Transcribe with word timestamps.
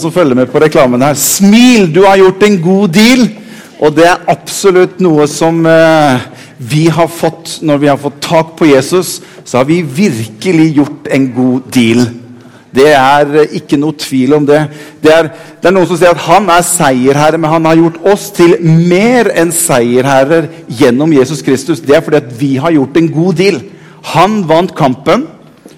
som 0.00 0.12
følger 0.12 0.38
med 0.38 0.50
på 0.52 0.60
reklamen 0.62 1.02
her. 1.02 1.14
Smil, 1.18 1.88
du 1.94 2.04
har 2.06 2.18
gjort 2.20 2.42
en 2.46 2.60
god 2.62 2.88
deal. 2.94 3.26
Og 3.76 3.92
det 3.96 4.06
er 4.08 4.22
absolutt 4.32 5.00
noe 5.04 5.26
som 5.28 5.58
eh, 5.68 6.22
vi 6.56 6.86
har 6.92 7.10
fått 7.12 7.58
når 7.66 7.80
vi 7.82 7.90
har 7.90 7.98
fått 8.00 8.22
tak 8.24 8.54
på 8.56 8.68
Jesus. 8.70 9.18
Så 9.44 9.60
har 9.60 9.68
vi 9.68 9.82
virkelig 9.82 10.70
gjort 10.78 11.10
en 11.12 11.28
god 11.34 11.68
deal. 11.74 12.06
Det 12.76 12.88
er 12.92 13.36
eh, 13.42 13.54
ikke 13.60 13.78
noe 13.80 13.96
tvil 14.00 14.36
om 14.38 14.46
det. 14.48 14.62
Det 15.04 15.12
er, 15.12 15.30
det 15.60 15.68
er 15.68 15.76
noen 15.76 15.88
som 15.88 16.00
sier 16.00 16.16
at 16.16 16.24
han 16.26 16.48
er 16.52 16.64
seierherre, 16.66 17.40
men 17.40 17.52
han 17.52 17.68
har 17.68 17.80
gjort 17.80 18.00
oss 18.12 18.28
til 18.36 18.56
mer 18.62 19.30
enn 19.36 19.52
seierherrer 19.54 20.50
gjennom 20.80 21.12
Jesus 21.16 21.44
Kristus. 21.44 21.84
Det 21.84 21.96
er 21.96 22.04
fordi 22.04 22.22
at 22.22 22.34
vi 22.40 22.52
har 22.60 22.74
gjort 22.76 22.96
en 23.00 23.12
god 23.12 23.40
deal. 23.40 23.62
Han 24.16 24.42
vant 24.48 24.74
kampen. 24.76 25.28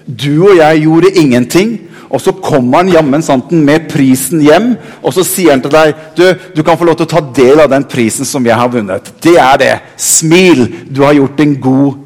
Du 0.07 0.49
og 0.49 0.57
jeg 0.57 0.85
gjorde 0.87 1.13
ingenting. 1.19 1.75
Og 2.09 2.21
så 2.21 2.33
kommer 2.33 2.81
han 2.81 2.89
jammen 2.89 3.21
santen 3.21 3.61
med 3.65 3.85
prisen 3.91 4.41
hjem, 4.41 4.71
og 5.05 5.13
så 5.13 5.23
sier 5.25 5.53
han 5.53 5.61
til 5.61 5.73
deg 5.73 5.91
du, 6.17 6.23
du 6.57 6.63
kan 6.65 6.77
få 6.79 6.87
lov 6.87 6.97
til 6.97 7.05
å 7.05 7.11
ta 7.11 7.21
del 7.37 7.61
av 7.61 7.69
den 7.69 7.85
prisen 7.89 8.25
som 8.25 8.45
jeg 8.45 8.57
har 8.57 8.71
vunnet. 8.73 9.11
Det 9.21 9.35
er 9.37 9.59
det. 9.61 9.75
Smil. 10.01 10.65
Du 10.89 11.03
har 11.05 11.13
gjort 11.17 11.43
en 11.45 11.53
god 11.61 12.05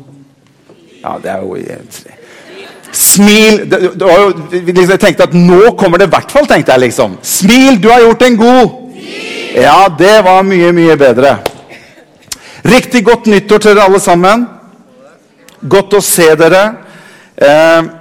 Ja, 1.03 1.17
det 1.19 1.31
er 1.31 1.41
jo 1.43 1.57
Smil 2.93 3.63
det, 3.65 3.79
det 3.97 4.07
jo, 4.07 4.27
liksom, 4.51 4.91
Jeg 4.93 5.01
tenkte 5.01 5.25
at 5.25 5.33
nå 5.33 5.71
kommer 5.79 5.97
det 5.97 6.07
i 6.07 6.13
hvert 6.13 6.31
fall, 6.31 6.45
tenkte 6.47 6.75
jeg 6.75 6.85
liksom. 6.85 7.17
Smil, 7.25 7.79
du 7.81 7.89
har 7.89 8.03
gjort 8.03 8.27
en 8.27 8.37
god 8.37 8.75
Ja, 9.55 9.87
det 9.97 10.13
var 10.25 10.45
mye, 10.47 10.71
mye 10.75 10.95
bedre. 10.97 11.37
Riktig 12.63 13.03
godt 13.05 13.27
nyttår 13.29 13.59
til 13.61 13.75
dere 13.75 13.85
alle 13.85 13.99
sammen. 14.01 14.47
Godt 15.69 15.93
å 15.93 15.99
se 16.03 16.25
dere. 16.39 16.63
Eh, 17.37 17.91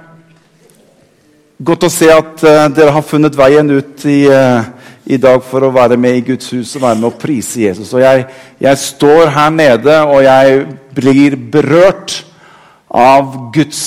Godt 1.61 1.85
å 1.85 1.91
se 1.91 2.07
at 2.09 2.41
uh, 2.41 2.65
dere 2.73 2.93
har 2.95 3.05
funnet 3.05 3.35
veien 3.37 3.67
ut 3.69 4.05
i, 4.09 4.23
uh, 4.25 4.65
i, 5.05 5.19
dag 5.21 5.37
for 5.45 5.61
å 5.61 5.73
være 5.75 5.99
med 6.01 6.17
i 6.17 6.23
Guds 6.31 6.49
hus 6.55 6.71
og 6.73 6.81
være 6.87 6.97
med 6.97 7.11
å 7.11 7.19
prise 7.21 7.61
Jesus. 7.61 7.91
Og 7.93 8.01
jeg, 8.01 8.23
jeg, 8.63 8.79
står 8.81 9.29
her 9.35 9.51
nede, 9.53 9.99
og 10.09 10.23
jeg 10.25 10.63
blir 10.97 11.37
berørt 11.53 12.23
av 12.89 13.51
Guds 13.53 13.83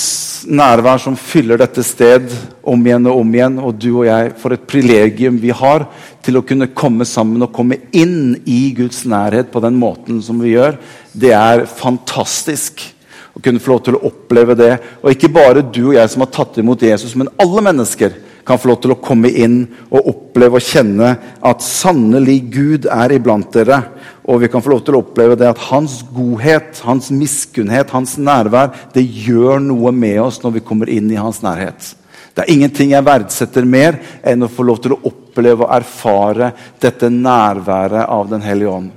nærvær 0.47 1.03
som 1.03 1.19
fyller 1.19 1.59
dette 1.59 1.83
sted 1.83 2.31
om 2.63 2.87
igjen 2.87 3.11
og 3.11 3.19
om 3.19 3.35
igjen. 3.35 3.59
Og 3.59 3.75
du 3.75 3.89
og 3.97 4.07
jeg, 4.07 4.31
for 4.39 4.55
et 4.55 4.67
privilegium 4.71 5.35
vi 5.43 5.51
har 5.51 5.89
til 6.23 6.39
å 6.39 6.45
kunne 6.47 6.71
komme 6.71 7.03
sammen 7.07 7.43
og 7.43 7.51
komme 7.55 7.81
inn 7.91 8.37
i 8.47 8.61
Guds 8.79 9.03
nærhet 9.11 9.51
på 9.51 9.63
den 9.63 9.75
måten 9.75 10.23
som 10.23 10.39
vi 10.39 10.55
gjør. 10.55 10.79
Det 11.11 11.35
er 11.35 11.67
fantastisk 11.67 12.93
å 13.37 13.41
kunne 13.43 13.61
få 13.61 13.75
lov 13.75 13.83
til 13.85 13.97
å 13.97 14.05
oppleve 14.09 14.55
det. 14.57 14.71
Og 15.03 15.13
ikke 15.13 15.29
bare 15.33 15.61
du 15.61 15.91
og 15.91 15.97
jeg 15.99 16.09
som 16.09 16.23
har 16.25 16.33
tatt 16.33 16.57
imot 16.57 16.81
Jesus, 16.81 17.13
men 17.17 17.29
alle 17.37 17.61
mennesker 17.69 18.15
kan 18.47 18.59
få 18.59 18.71
lov 18.71 18.79
til 18.81 18.93
å 18.95 19.01
komme 19.03 19.29
inn 19.29 19.57
og 19.91 20.07
oppleve 20.07 20.57
og 20.57 20.63
kjenne 20.63 21.09
at 21.45 21.63
sannelig 21.65 22.37
Gud 22.53 22.87
er 22.89 23.13
iblant 23.13 23.51
dere. 23.53 23.81
Og 24.27 24.41
vi 24.41 24.49
kan 24.51 24.63
få 24.63 24.71
lov 24.71 24.85
til 24.87 24.97
å 24.97 25.01
oppleve 25.03 25.35
det 25.39 25.49
at 25.51 25.65
hans 25.67 25.99
godhet, 26.15 26.79
hans 26.87 27.11
miskunnhet, 27.13 27.91
hans 27.93 28.15
nærvær, 28.17 28.71
det 28.95 29.03
gjør 29.03 29.59
noe 29.63 29.91
med 29.95 30.21
oss 30.23 30.39
når 30.43 30.57
vi 30.57 30.65
kommer 30.65 30.89
inn 30.91 31.11
i 31.11 31.19
hans 31.19 31.43
nærhet. 31.43 31.91
Det 32.33 32.45
er 32.45 32.53
ingenting 32.53 32.93
jeg 32.93 33.05
verdsetter 33.05 33.67
mer 33.67 33.99
enn 34.25 34.45
å 34.45 34.51
få 34.51 34.63
lov 34.65 34.79
til 34.81 34.95
å 34.95 35.01
oppleve 35.09 35.65
og 35.65 35.73
erfare 35.73 36.51
dette 36.79 37.09
nærværet 37.11 38.07
av 38.07 38.31
Den 38.31 38.45
hellige 38.45 38.73
ånd. 38.79 38.89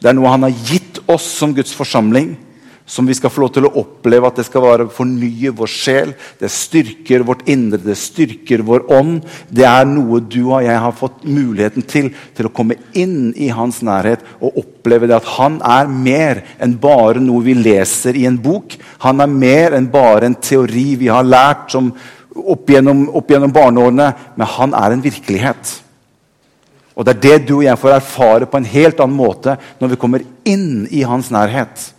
Det 0.00 0.10
er 0.10 0.16
noe 0.16 0.32
han 0.32 0.44
har 0.46 0.64
gitt 0.68 1.00
oss 1.10 1.26
som 1.38 1.54
Guds 1.56 1.74
forsamling 1.76 2.34
som 2.86 3.06
vi 3.06 3.14
skal 3.18 3.32
få 3.34 3.42
lov 3.42 3.50
til 3.56 3.66
å 3.66 3.72
oppleve 3.82 4.28
at 4.28 4.36
det 4.38 4.44
skal 4.46 4.62
være 4.62 4.86
fornye 4.94 5.50
vår 5.58 5.70
sjel. 5.70 6.12
Det 6.38 6.48
styrker 6.54 7.24
vårt 7.26 7.42
indre, 7.50 7.80
det 7.82 7.96
styrker 7.98 8.62
vår 8.66 8.86
ånd. 8.94 9.24
Det 9.50 9.66
er 9.66 9.88
noe 9.90 10.20
du 10.22 10.44
og 10.44 10.62
jeg 10.62 10.78
har 10.84 10.94
fått 10.94 11.24
muligheten 11.26 11.82
til, 11.90 12.12
til 12.38 12.46
å 12.46 12.52
komme 12.54 12.78
inn 12.94 13.32
i 13.34 13.48
hans 13.50 13.80
nærhet 13.86 14.22
og 14.38 14.60
oppleve 14.62 15.10
det 15.10 15.18
at 15.18 15.32
han 15.34 15.58
er 15.66 15.90
mer 15.90 16.44
enn 16.62 16.76
bare 16.78 17.22
noe 17.22 17.42
vi 17.48 17.56
leser 17.58 18.18
i 18.18 18.22
en 18.30 18.38
bok. 18.38 18.78
Han 19.02 19.24
er 19.24 19.34
mer 19.34 19.74
enn 19.74 19.90
bare 19.90 20.30
en 20.30 20.38
teori 20.38 20.92
vi 21.02 21.10
har 21.10 21.26
lært 21.26 21.74
som 21.74 21.90
opp 22.36 22.70
gjennom, 22.70 23.08
opp 23.16 23.34
gjennom 23.34 23.50
barneårene, 23.50 24.12
men 24.36 24.52
han 24.54 24.78
er 24.78 24.94
en 24.94 25.02
virkelighet. 25.02 25.74
Og 26.96 27.04
Det 27.04 27.16
er 27.16 27.20
det 27.20 27.48
du 27.48 27.58
og 27.58 27.66
jeg 27.66 27.82
får 27.82 27.98
erfare 27.98 28.46
på 28.48 28.62
en 28.62 28.70
helt 28.70 29.02
annen 29.02 29.18
måte 29.18 29.58
når 29.82 29.92
vi 29.92 30.00
kommer 30.00 30.24
inn 30.48 30.86
i 30.88 31.02
hans 31.04 31.34
nærhet. 31.34 31.95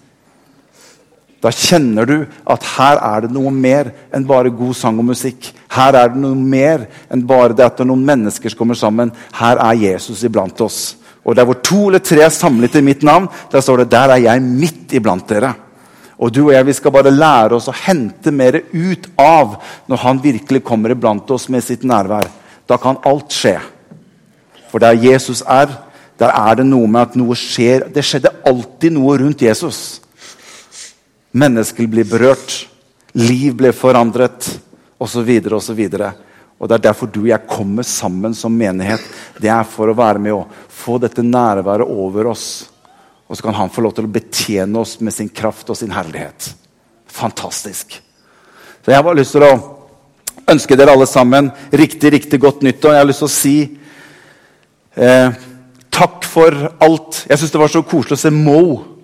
Da 1.42 1.52
kjenner 1.54 2.08
du 2.10 2.16
at 2.50 2.64
her 2.78 2.98
er 2.98 3.26
det 3.26 3.34
noe 3.36 3.52
mer 3.54 3.92
enn 4.16 4.26
bare 4.28 4.50
god 4.50 4.74
sang 4.78 4.98
og 4.98 5.06
musikk. 5.12 5.52
Her 5.70 5.94
er 6.00 6.10
det 6.14 6.22
noe 6.22 6.38
mer 6.38 6.88
enn 7.14 7.26
bare 7.30 7.54
det 7.54 7.66
at 7.68 7.78
det 7.78 7.86
er 7.86 7.92
noen 7.92 8.08
mennesker 8.08 8.50
som 8.50 8.62
kommer 8.64 8.80
sammen. 8.80 9.12
Her 9.38 9.62
er 9.62 9.84
Jesus 9.84 10.24
iblant 10.26 10.62
oss. 10.66 10.96
Og 11.28 11.36
der 11.38 11.46
hvor 11.46 11.60
to 11.62 11.88
eller 11.90 12.02
tre 12.02 12.24
er 12.26 12.34
samlet 12.34 12.80
i 12.80 12.82
mitt 12.82 13.04
navn, 13.06 13.28
der 13.52 13.62
står 13.62 13.84
det 13.84 13.92
der 13.94 14.16
er 14.16 14.24
jeg 14.24 14.42
midt 14.42 14.98
iblant 14.98 15.28
dere. 15.30 15.54
Og 16.18 16.34
du 16.34 16.48
og 16.48 16.54
jeg 16.56 16.66
vi 16.66 16.74
skal 16.74 16.94
bare 16.96 17.14
lære 17.14 17.60
oss 17.60 17.68
å 17.70 17.76
hente 17.86 18.34
mer 18.34 18.58
ut 18.74 19.06
av 19.22 19.60
når 19.92 20.02
han 20.02 20.22
virkelig 20.24 20.64
kommer 20.66 20.96
iblant 20.96 21.30
oss 21.36 21.46
med 21.54 21.62
sitt 21.62 21.86
nærvær. 21.86 22.26
Da 22.66 22.80
kan 22.82 22.98
alt 23.06 23.36
skje. 23.36 23.60
For 24.72 24.82
der 24.82 24.98
Jesus 24.98 25.44
er, 25.46 25.70
der 26.18 26.34
er 26.34 26.58
det 26.58 26.66
noe 26.66 26.90
med 26.90 27.12
at 27.12 27.20
noe 27.20 27.38
skjer. 27.38 27.86
Det 27.94 28.02
skjedde 28.04 28.34
alltid 28.48 28.96
noe 28.98 29.20
rundt 29.22 29.46
Jesus. 29.46 30.00
Mennesker 31.38 31.88
blir 31.88 32.08
berørt. 32.08 32.56
Liv 33.18 33.54
blir 33.58 33.76
forandret, 33.76 34.48
osv. 34.98 35.30
osv. 35.54 35.84
Og 36.58 36.70
Det 36.70 36.76
er 36.76 36.86
derfor 36.90 37.10
du 37.12 37.22
og 37.22 37.30
jeg 37.30 37.50
kommer 37.50 37.86
sammen 37.86 38.34
som 38.34 38.54
menighet. 38.54 39.04
Det 39.38 39.50
er 39.50 39.64
for 39.70 39.92
å 39.92 39.98
være 39.98 40.22
med 40.22 40.34
og 40.34 40.58
få 40.74 40.98
dette 41.02 41.26
nærværet 41.26 41.86
over 41.86 42.32
oss. 42.34 42.48
Og 43.28 43.38
så 43.38 43.44
kan 43.44 43.58
han 43.58 43.70
få 43.70 43.84
lov 43.86 43.94
til 43.94 44.08
å 44.08 44.12
betjene 44.12 44.82
oss 44.82 44.98
med 45.04 45.14
sin 45.14 45.30
kraft 45.30 45.70
og 45.70 45.78
sin 45.78 45.94
herlighet. 45.94 46.54
Fantastisk. 47.08 48.00
Så 48.84 48.92
Jeg 48.92 49.04
har 49.04 49.16
lyst 49.16 49.36
til 49.36 49.44
å 49.44 49.54
ønske 50.48 50.78
dere 50.80 50.94
alle 50.96 51.08
sammen 51.10 51.52
riktig 51.72 52.14
riktig 52.14 52.40
godt 52.40 52.64
nyttår. 52.64 52.96
Jeg 52.96 53.04
har 53.04 53.10
lyst 53.10 53.24
til 53.24 53.30
å 53.30 53.36
si 53.36 53.58
eh, 54.96 55.32
takk 55.92 56.26
for 56.26 56.56
alt. 56.80 57.26
Jeg 57.28 57.38
syns 57.38 57.52
det 57.52 57.62
var 57.62 57.74
så 57.74 57.84
koselig 57.84 58.18
å 58.18 58.22
se 58.22 58.32
Mo 58.34 58.97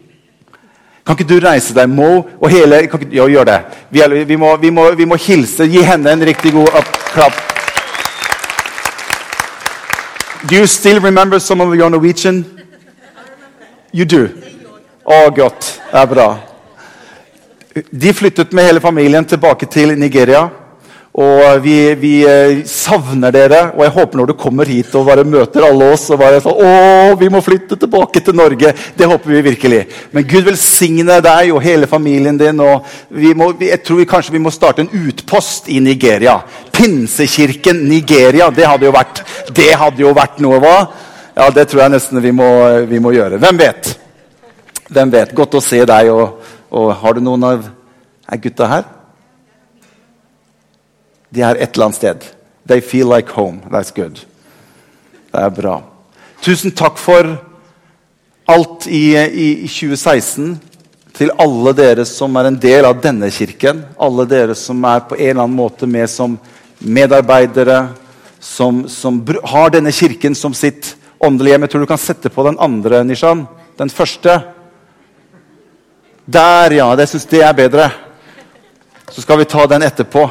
kan 1.05 1.17
ikke 1.17 1.27
du 1.27 1.39
reise 1.43 1.73
deg, 1.75 1.89
Mo? 1.91 2.23
Og 2.39 2.47
hele, 2.49 2.83
ikke, 2.85 2.99
jo, 3.11 3.27
gjør 3.27 3.47
det. 3.49 3.57
Vi, 3.91 4.03
vi, 4.23 4.37
må, 4.39 4.55
vi, 4.57 4.69
må, 4.71 4.85
vi, 4.95 5.05
må, 5.05 5.17
hilse. 5.19 5.67
Gi 5.67 5.83
henne 5.83 6.13
en 6.15 6.23
riktig 6.23 6.53
god 6.55 6.71
klapp. 7.11 7.35
Do 10.47 10.55
you 10.55 10.67
still 10.67 10.99
remember 10.99 11.39
some 11.39 11.63
of 11.63 11.75
your 11.75 11.89
Norwegian? 11.89 12.45
You 13.93 14.05
do? 14.05 14.27
Å, 15.03 15.27
godt. 15.35 15.73
Det 15.91 15.99
er 15.99 16.07
bra. 16.07 16.27
De 17.91 18.13
flyttet 18.13 18.53
med 18.55 18.69
hele 18.69 18.81
familien 18.83 19.25
tilbake 19.27 19.67
til 19.67 19.97
Nigeria. 19.99 20.47
Og 21.13 21.59
vi, 21.61 21.93
vi, 21.93 22.11
eh, 22.25 22.63
savner 22.65 23.29
dere, 23.29 23.59
og 23.75 23.83
jeg 23.85 23.93
håper 23.93 24.17
når 24.17 24.31
du 24.31 24.33
kommer 24.33 24.65
hit 24.65 24.95
og 24.97 25.05
bare 25.05 25.21
møter 25.21 25.61
alle 25.61 25.91
oss 25.93 26.07
og 26.09 26.17
bare 26.17 26.39
sånn, 26.41 26.57
å, 26.57 27.11
vi 27.19 27.27
må 27.29 27.41
flytte 27.45 27.77
tilbake 27.77 28.23
til 28.25 28.33
Norge. 28.33 28.71
Det 28.97 29.09
håper 29.11 29.35
vi 29.35 29.43
virkelig. 29.45 29.81
Men 30.09 30.25
Gud 30.25 30.47
velsigne 30.47 31.19
deg 31.21 31.51
og 31.53 31.61
hele 31.61 31.89
familien 31.91 32.39
din. 32.39 32.63
og 32.65 32.89
må, 33.37 33.51
Jeg 33.61 33.83
tror 33.85 34.01
vi 34.01 34.07
kanskje 34.09 34.33
vi 34.33 34.41
må 34.41 34.49
starte 34.49 34.81
en 34.81 34.89
utpost 35.03 35.69
i 35.69 35.77
Nigeria. 35.85 36.39
Pinsekirken 36.73 37.85
Nigeria. 37.85 38.49
Det 38.49 38.65
hadde 38.65 38.89
jo 38.89 38.95
vært, 38.97 39.21
det 39.53 39.69
hadde 39.77 40.01
jo 40.01 40.15
vært 40.17 40.41
noe, 40.41 40.57
hva? 40.65 40.75
Ja, 41.37 41.51
Det 41.53 41.67
tror 41.69 41.83
jeg 41.85 41.93
nesten 41.93 42.25
vi 42.25 42.33
må, 42.33 42.49
vi 42.89 42.97
må 42.97 43.13
gjøre. 43.13 43.37
Hvem 43.37 43.61
vet? 43.61 43.93
Hvem 44.89 45.13
vet? 45.13 45.37
Godt 45.37 45.61
å 45.61 45.61
se 45.61 45.85
deg. 45.85 46.09
Og, 46.09 46.57
og 46.73 46.91
har 47.05 47.13
du 47.13 47.21
noen 47.21 47.49
av 47.53 47.71
Er 48.33 48.39
gutta 48.41 48.65
her? 48.65 49.02
De 51.33 51.41
er 51.41 51.57
et 51.57 51.73
eller 51.73 51.89
annet 51.89 51.97
sted. 51.97 52.27
They 52.69 52.81
feel 52.81 53.09
like 53.09 53.33
home. 53.33 53.61
That's 53.71 53.91
good. 53.95 54.21
Det 55.33 55.41
er 55.41 55.49
bra. 55.49 55.79
Tusen 56.43 56.73
takk 56.75 56.99
for 57.01 57.33
alt 58.45 58.85
i, 58.87 59.15
i, 59.17 59.47
i 59.65 59.69
2016 59.71 60.53
til 61.17 61.31
alle 61.41 61.73
dere 61.77 62.05
som 62.09 62.35
er 62.37 62.49
en 62.49 62.59
del 62.59 62.85
av 62.85 62.99
denne 63.01 63.29
kirken. 63.33 63.81
Alle 63.97 64.25
dere 64.29 64.55
som 64.57 64.83
er 64.85 65.05
på 65.07 65.17
en 65.17 65.29
eller 65.29 65.45
annen 65.45 65.57
måte 65.57 65.89
med 65.89 66.09
som 66.11 66.37
medarbeidere, 66.83 67.87
som, 68.39 68.83
som 68.89 69.21
har 69.47 69.73
denne 69.73 69.93
kirken 69.95 70.35
som 70.35 70.53
sitt 70.57 70.95
åndelige 71.23 71.55
hjem. 71.55 71.65
Jeg 71.65 71.73
tror 71.73 71.85
du 71.85 71.91
kan 71.93 72.01
sette 72.01 72.29
på 72.33 72.45
den 72.45 72.59
andre, 72.61 73.03
Nishan. 73.07 73.45
Den 73.79 73.89
første. 73.89 74.37
Der, 76.25 76.77
ja. 76.77 76.89
Jeg 76.99 77.13
syns 77.13 77.29
det 77.31 77.43
er 77.45 77.57
bedre. 77.57 77.89
Så 79.09 79.23
skal 79.23 79.41
vi 79.41 79.49
ta 79.49 79.65
den 79.69 79.85
etterpå. 79.85 80.27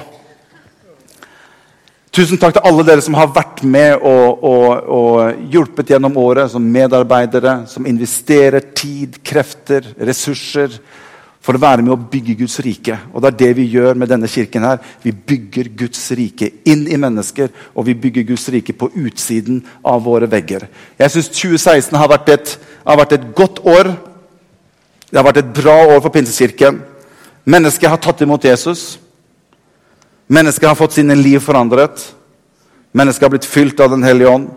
Tusen 2.12 2.36
takk 2.36 2.58
til 2.58 2.66
alle 2.68 2.84
dere 2.84 3.00
som 3.00 3.14
har 3.16 3.30
vært 3.32 3.62
med 3.64 4.02
og, 4.04 4.42
og, 4.44 4.88
og, 4.92 5.44
hjulpet 5.48 5.94
gjennom 5.94 6.18
året 6.20 6.50
som 6.52 6.64
medarbeidere, 6.74 7.62
som 7.70 7.86
investerer 7.88 8.66
tid, 8.76 9.16
krefter, 9.24 9.94
ressurser 9.96 10.76
For 11.42 11.56
å 11.56 11.62
være 11.62 11.82
med 11.82 11.90
å 11.90 11.98
bygge 11.98 12.36
Guds 12.38 12.60
rike. 12.62 12.94
Og 13.10 13.18
det 13.18 13.32
er 13.32 13.38
det 13.40 13.48
vi 13.58 13.64
gjør 13.72 13.96
med 13.98 14.12
denne 14.12 14.28
kirken. 14.30 14.62
her. 14.62 14.78
Vi 15.02 15.10
bygger 15.10 15.72
Guds 15.74 16.04
rike 16.14 16.52
inn 16.62 16.84
i 16.86 16.94
mennesker, 17.00 17.48
og 17.74 17.88
vi 17.88 17.96
bygger 17.98 18.28
Guds 18.28 18.46
rike 18.54 18.72
på 18.72 18.92
utsiden 18.94 19.58
av 19.82 20.04
våre 20.04 20.28
vegger. 20.30 20.68
Jeg 21.00 21.10
syns 21.10 21.32
2016 21.34 21.98
har 21.98 22.12
vært, 22.12 22.28
et, 22.28 22.58
har 22.86 23.00
vært 23.00 23.16
et 23.16 23.26
godt 23.34 23.58
år. 23.58 23.90
Det 25.10 25.18
har 25.18 25.26
vært 25.26 25.42
et 25.42 25.54
bra 25.56 25.80
år 25.96 25.98
for 25.98 26.14
Pinsekirken. 26.14 26.78
Mennesker 27.42 27.90
har 27.90 27.98
tatt 27.98 28.22
imot 28.22 28.46
Jesus. 28.46 29.01
Mennesker 30.32 30.70
har 30.70 30.78
fått 30.78 30.96
sine 30.96 31.16
liv 31.18 31.42
forandret. 31.44 32.06
Mennesker 32.96 33.26
har 33.26 33.34
blitt 33.34 33.48
fylt 33.48 33.80
av 33.80 33.90
Den 33.92 34.04
hellige 34.06 34.30
ånd. 34.32 34.50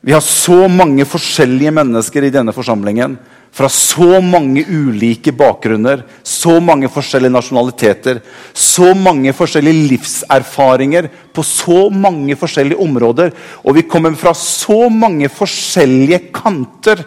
Vi 0.00 0.14
har 0.14 0.22
så 0.24 0.68
mange 0.70 1.04
forskjellige 1.04 1.72
mennesker 1.76 2.24
i 2.24 2.32
denne 2.32 2.54
forsamlingen. 2.56 3.18
Fra 3.52 3.68
så 3.68 4.20
mange 4.22 4.62
ulike 4.70 5.32
bakgrunner, 5.34 6.04
så 6.22 6.60
mange 6.62 6.88
forskjellige 6.88 7.34
nasjonaliteter. 7.34 8.20
Så 8.54 8.94
mange 8.94 9.34
forskjellige 9.36 9.90
livserfaringer 9.90 11.10
på 11.34 11.44
så 11.44 11.88
mange 11.90 12.38
forskjellige 12.38 12.80
områder. 12.80 13.34
Og 13.66 13.76
vi 13.76 13.84
kommer 13.90 14.14
fra 14.16 14.32
så 14.38 14.86
mange 14.94 15.28
forskjellige 15.28 16.30
kanter. 16.38 17.02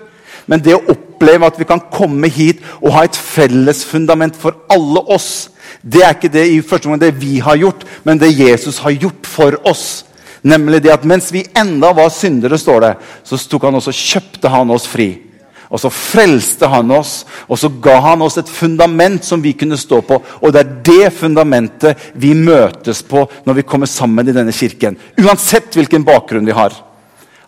Men 0.45 0.61
det 0.61 0.75
å 0.75 0.83
oppleve 0.91 1.47
at 1.47 1.57
vi 1.57 1.69
kan 1.71 1.81
komme 1.87 2.27
hit 2.27 2.59
og 2.81 2.91
ha 2.97 3.07
et 3.07 3.17
felles 3.17 3.85
fundament 3.87 4.35
for 4.35 4.59
alle 4.69 5.07
oss, 5.15 5.52
det 5.81 6.03
er 6.03 6.15
ikke 6.15 6.31
det 6.33 6.45
i 6.51 6.61
første 6.61 6.89
gang 6.89 7.01
det 7.01 7.13
vi 7.19 7.39
har 7.43 7.57
gjort, 7.59 7.85
men 8.03 8.21
det 8.21 8.35
Jesus 8.37 8.79
har 8.83 8.95
gjort 8.95 9.27
for 9.27 9.57
oss. 9.67 10.03
Nemlig 10.43 10.81
det 10.83 10.91
at 10.91 11.05
mens 11.07 11.31
vi 11.31 11.45
enda 11.55 11.93
var 11.95 12.11
syndere, 12.11 12.59
står 12.59 12.81
det, 12.83 12.95
så 13.23 13.39
tok 13.49 13.69
han 13.69 13.79
også, 13.79 13.95
kjøpte 13.95 14.51
han 14.51 14.73
oss 14.75 14.87
fri. 14.91 15.11
Og 15.73 15.79
så 15.81 15.89
frelste 15.89 16.67
han 16.69 16.91
oss, 16.93 17.23
og 17.47 17.57
så 17.57 17.69
ga 17.81 17.95
han 18.03 18.21
oss 18.21 18.37
et 18.37 18.49
fundament 18.51 19.23
som 19.25 19.41
vi 19.41 19.55
kunne 19.57 19.79
stå 19.79 20.03
på. 20.05 20.19
Og 20.43 20.53
det 20.53 20.61
er 20.61 20.73
det 20.85 21.13
fundamentet 21.17 22.11
vi 22.19 22.35
møtes 22.37 23.01
på 23.07 23.23
når 23.47 23.57
vi 23.57 23.65
kommer 23.65 23.89
sammen 23.89 24.27
i 24.29 24.35
denne 24.35 24.53
kirken. 24.53 24.99
Uansett 25.17 25.73
hvilken 25.73 26.05
bakgrunn 26.05 26.45
vi 26.45 26.53
har. 26.53 26.75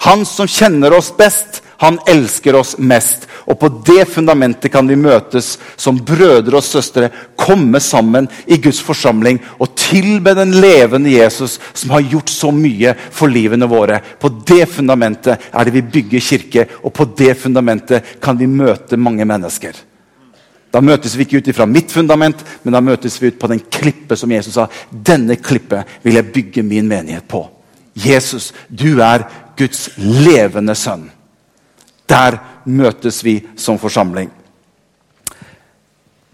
Han 0.07 0.25
som 0.25 0.49
kjenner 0.49 0.95
oss 0.97 1.11
best, 1.17 1.61
han 1.77 1.99
elsker 2.07 2.55
oss 2.55 2.75
mest. 2.77 3.27
Og 3.45 3.59
på 3.59 3.69
det 3.85 4.07
fundamentet 4.09 4.71
kan 4.73 4.87
vi 4.87 4.97
møtes 4.99 5.55
som 5.77 5.99
brødre 6.01 6.59
og 6.59 6.65
søstre, 6.65 7.09
komme 7.37 7.79
sammen 7.83 8.29
i 8.47 8.57
Guds 8.61 8.81
forsamling 8.83 9.41
og 9.59 9.75
tilbe 9.77 10.33
den 10.37 10.55
levende 10.61 11.13
Jesus 11.13 11.59
som 11.73 11.93
har 11.95 12.05
gjort 12.09 12.31
så 12.33 12.51
mye 12.55 12.95
for 13.11 13.31
livene 13.31 13.69
våre. 13.69 13.99
På 14.19 14.31
det 14.47 14.65
fundamentet 14.71 15.49
er 15.51 15.65
det 15.65 15.75
vi 15.75 15.85
bygger 15.97 16.23
kirke, 16.23 16.67
og 16.83 16.93
på 16.93 17.07
det 17.17 17.35
fundamentet 17.39 18.15
kan 18.23 18.39
vi 18.39 18.49
møte 18.49 18.97
mange 18.97 19.27
mennesker. 19.27 19.75
Da 20.75 20.81
møtes 20.83 21.13
vi 21.15 21.23
ikke 21.23 21.39
ut 21.39 21.47
ifra 21.47 21.67
mitt 21.69 21.93
fundament, 21.93 22.41
men 22.63 22.75
da 22.75 22.81
møtes 22.83 23.15
vi 23.21 23.29
ut 23.31 23.39
på 23.39 23.47
den 23.47 23.61
klippet 23.71 24.19
som 24.19 24.31
Jesus 24.31 24.57
sa. 24.57 24.65
Denne 24.91 25.37
klippet 25.39 26.01
vil 26.03 26.17
jeg 26.17 26.31
bygge 26.35 26.63
min 26.67 26.89
menighet 26.89 27.23
på. 27.31 27.45
Jesus, 27.95 28.49
du 28.67 28.99
er 28.99 29.23
Guds 29.55 29.87
levende 29.95 30.75
sønn. 30.75 31.05
Der 32.09 32.39
møtes 32.65 33.23
vi 33.25 33.39
som 33.57 33.79
forsamling. 33.81 34.31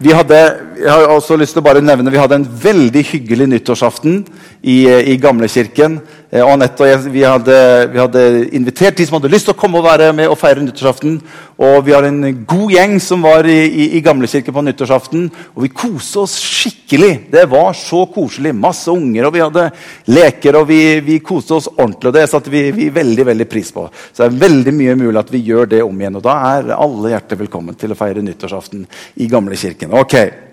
Vi 0.02 0.10
hadde, 0.10 0.38
jeg 0.80 0.90
har 0.90 1.12
også 1.14 1.36
lyst 1.38 1.54
til 1.54 1.62
å 1.62 1.66
bare 1.68 1.82
nevne, 1.84 2.10
vi 2.10 2.18
hadde 2.18 2.40
en 2.40 2.46
veldig 2.64 3.04
hyggelig 3.06 3.46
nyttårsaften 3.52 4.24
i, 4.58 4.82
i 4.88 5.14
Gamlekirken. 5.22 6.00
Eh, 6.32 6.40
Anette 6.40 6.80
og 6.80 6.88
jeg 6.88 7.10
vi 7.12 7.22
hadde, 7.28 7.54
vi 7.92 7.98
hadde, 8.00 8.20
invitert 8.56 8.96
de 8.96 9.04
som 9.04 9.18
hadde 9.18 9.28
lyst 9.28 9.44
til 9.44 9.52
å 9.52 9.58
komme 9.58 9.82
og 9.82 9.84
være 9.84 10.06
med 10.16 10.30
og 10.32 10.38
feire 10.40 10.62
nyttårsaften. 10.64 11.18
Og 11.60 11.74
vi 11.84 11.92
har 11.92 12.06
en 12.08 12.22
god 12.48 12.72
gjeng 12.72 12.94
som 13.04 13.26
var 13.26 13.44
i, 13.44 13.58
i, 13.68 13.88
i 13.98 14.00
Gamlekirken 14.04 14.54
på 14.56 14.62
nyttårsaften. 14.64 15.26
Og 15.52 15.66
vi 15.66 15.68
koste 15.76 16.22
oss 16.22 16.38
skikkelig. 16.40 17.10
Det 17.34 17.42
var 17.52 17.76
så 17.76 18.06
koselig. 18.14 18.54
Masse 18.56 18.88
unger, 18.88 19.28
og 19.28 19.36
vi 19.36 19.42
hadde 19.44 19.66
leker. 20.08 20.56
Og 20.62 20.70
vi, 20.70 20.80
vi 21.04 21.18
koste 21.24 21.58
oss 21.58 21.68
ordentlig. 21.74 22.08
Og 22.08 22.16
det 22.16 22.24
satte 22.32 22.52
vi, 22.54 22.64
vi, 22.78 22.88
veldig 22.94 23.26
veldig 23.28 23.48
pris 23.50 23.74
på. 23.76 23.84
Så 24.08 24.22
det 24.22 24.30
er 24.30 24.40
veldig 24.46 24.74
mye 24.78 24.96
mulig 25.02 25.20
at 25.20 25.34
vi 25.34 25.42
gjør 25.50 25.68
det 25.74 25.82
om 25.84 26.00
igjen. 26.00 26.16
Og 26.16 26.24
da 26.24 26.38
er 26.54 26.72
alle 26.78 27.12
hjertelig 27.12 27.44
velkommen 27.44 27.76
til 27.76 27.92
å 27.92 27.98
feire 27.98 28.24
nyttårsaften 28.24 28.88
i 29.20 29.28
Gamlekirken. 29.28 29.92
Okay. 30.00 30.51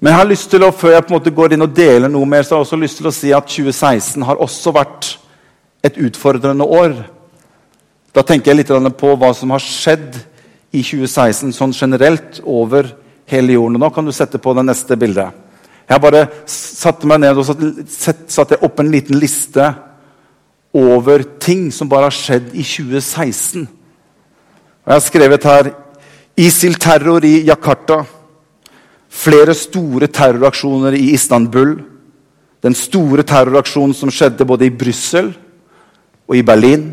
Men 0.00 0.14
jeg 0.14 0.18
har 0.22 0.28
lyst 0.30 0.48
til 0.48 0.64
å, 0.64 0.72
før 0.72 0.94
jeg 0.94 1.04
på 1.04 1.12
en 1.12 1.18
måte 1.18 1.32
går 1.36 1.54
inn 1.54 1.64
og 1.66 1.74
deler 1.76 2.08
noe 2.08 2.28
mer, 2.28 2.42
så 2.42 2.54
har 2.54 2.62
jeg 2.62 2.70
også 2.70 2.80
lyst 2.80 3.00
til 3.00 3.08
å 3.10 3.12
si 3.12 3.32
at 3.36 3.50
2016 3.52 4.24
har 4.24 4.40
også 4.40 4.72
vært 4.72 5.10
et 5.84 5.98
utfordrende 6.00 6.64
år. 6.64 6.94
Da 8.16 8.24
tenker 8.24 8.54
jeg 8.54 8.62
litt 8.62 8.96
på 8.96 9.12
hva 9.20 9.34
som 9.36 9.52
har 9.52 9.60
skjedd 9.60 10.16
i 10.72 10.80
2016 10.80 11.52
sånn 11.52 11.76
generelt 11.76 12.40
over 12.48 12.88
hele 13.30 13.58
jorden. 13.58 13.76
Nå 13.82 13.90
kan 13.92 14.08
du 14.08 14.12
sette 14.16 14.40
på 14.40 14.54
det 14.56 14.64
neste 14.66 14.96
bildet. 14.96 15.36
Jeg 15.90 16.02
bare 16.02 16.26
satte 16.48 17.08
meg 17.10 17.20
ned 17.20 17.38
og 17.38 17.48
satte 17.90 18.60
opp 18.62 18.80
en 18.80 18.92
liten 18.92 19.18
liste 19.18 19.68
over 20.76 21.24
ting 21.42 21.68
som 21.74 21.90
bare 21.90 22.08
har 22.08 22.14
skjedd 22.14 22.52
i 22.54 22.62
2016. 22.62 23.66
Og 23.66 24.86
jeg 24.86 24.96
har 24.96 25.04
skrevet 25.04 25.48
her 25.50 25.70
ISIL-terror 26.40 27.26
i 27.26 27.40
Jakarta. 27.50 28.04
Flere 29.10 29.54
store 29.58 30.06
terroraksjoner 30.06 30.94
i 30.94 31.10
Istanbul. 31.16 31.74
Den 32.62 32.76
store 32.78 33.24
terroraksjonen 33.26 33.94
som 33.96 34.12
skjedde 34.12 34.46
både 34.46 34.68
i 34.68 34.74
Brussel 34.74 35.32
og 36.28 36.36
i 36.36 36.44
Berlin. 36.46 36.92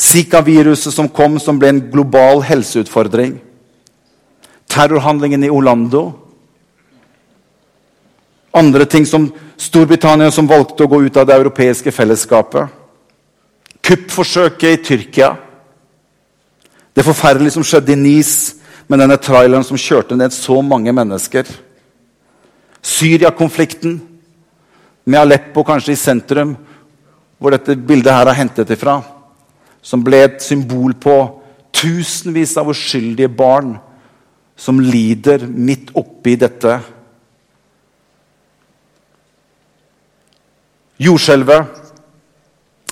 Zika-viruset 0.00 0.92
som 0.94 1.08
kom, 1.08 1.38
som 1.40 1.58
ble 1.60 1.72
en 1.72 1.82
global 1.92 2.42
helseutfordring. 2.44 3.38
Terrorhandlingen 4.70 5.44
i 5.44 5.50
Orlando. 5.52 6.10
Andre 8.54 8.84
ting 8.84 9.06
som 9.06 9.30
Storbritannia 9.60 10.30
som 10.32 10.48
valgte 10.48 10.84
å 10.84 10.90
gå 10.90 11.02
ut 11.06 11.16
av 11.20 11.28
det 11.28 11.36
europeiske 11.36 11.92
fellesskapet. 11.92 12.68
Kuppforsøket 13.80 14.72
i 14.72 14.82
Tyrkia. 14.84 15.34
Det 16.96 17.04
forferdelige 17.06 17.54
som 17.54 17.64
skjedde 17.64 17.94
i 17.94 18.00
Nice 18.00 18.59
med 18.90 18.98
denne 18.98 19.14
traileren 19.22 19.62
som 19.62 19.78
kjørte 19.78 20.16
ned 20.18 20.34
så 20.34 20.56
mange 20.66 20.90
mennesker. 20.90 21.46
Syria-konflikten, 22.82 24.00
med 25.06 25.20
Aleppo 25.20 25.62
kanskje 25.66 25.94
i 25.94 25.98
sentrum, 25.98 26.56
hvor 27.38 27.54
dette 27.54 27.76
bildet 27.78 28.12
her 28.12 28.26
er 28.28 28.38
hentet 28.40 28.70
ifra. 28.74 28.98
Som 29.82 30.02
ble 30.04 30.24
et 30.26 30.42
symbol 30.42 30.92
på 30.98 31.14
tusenvis 31.72 32.56
av 32.60 32.68
uskyldige 32.72 33.30
barn 33.32 33.78
som 34.58 34.80
lider 34.82 35.46
midt 35.46 35.94
oppi 35.96 36.34
dette. 36.40 36.80
Jordskjelvet 41.00 41.64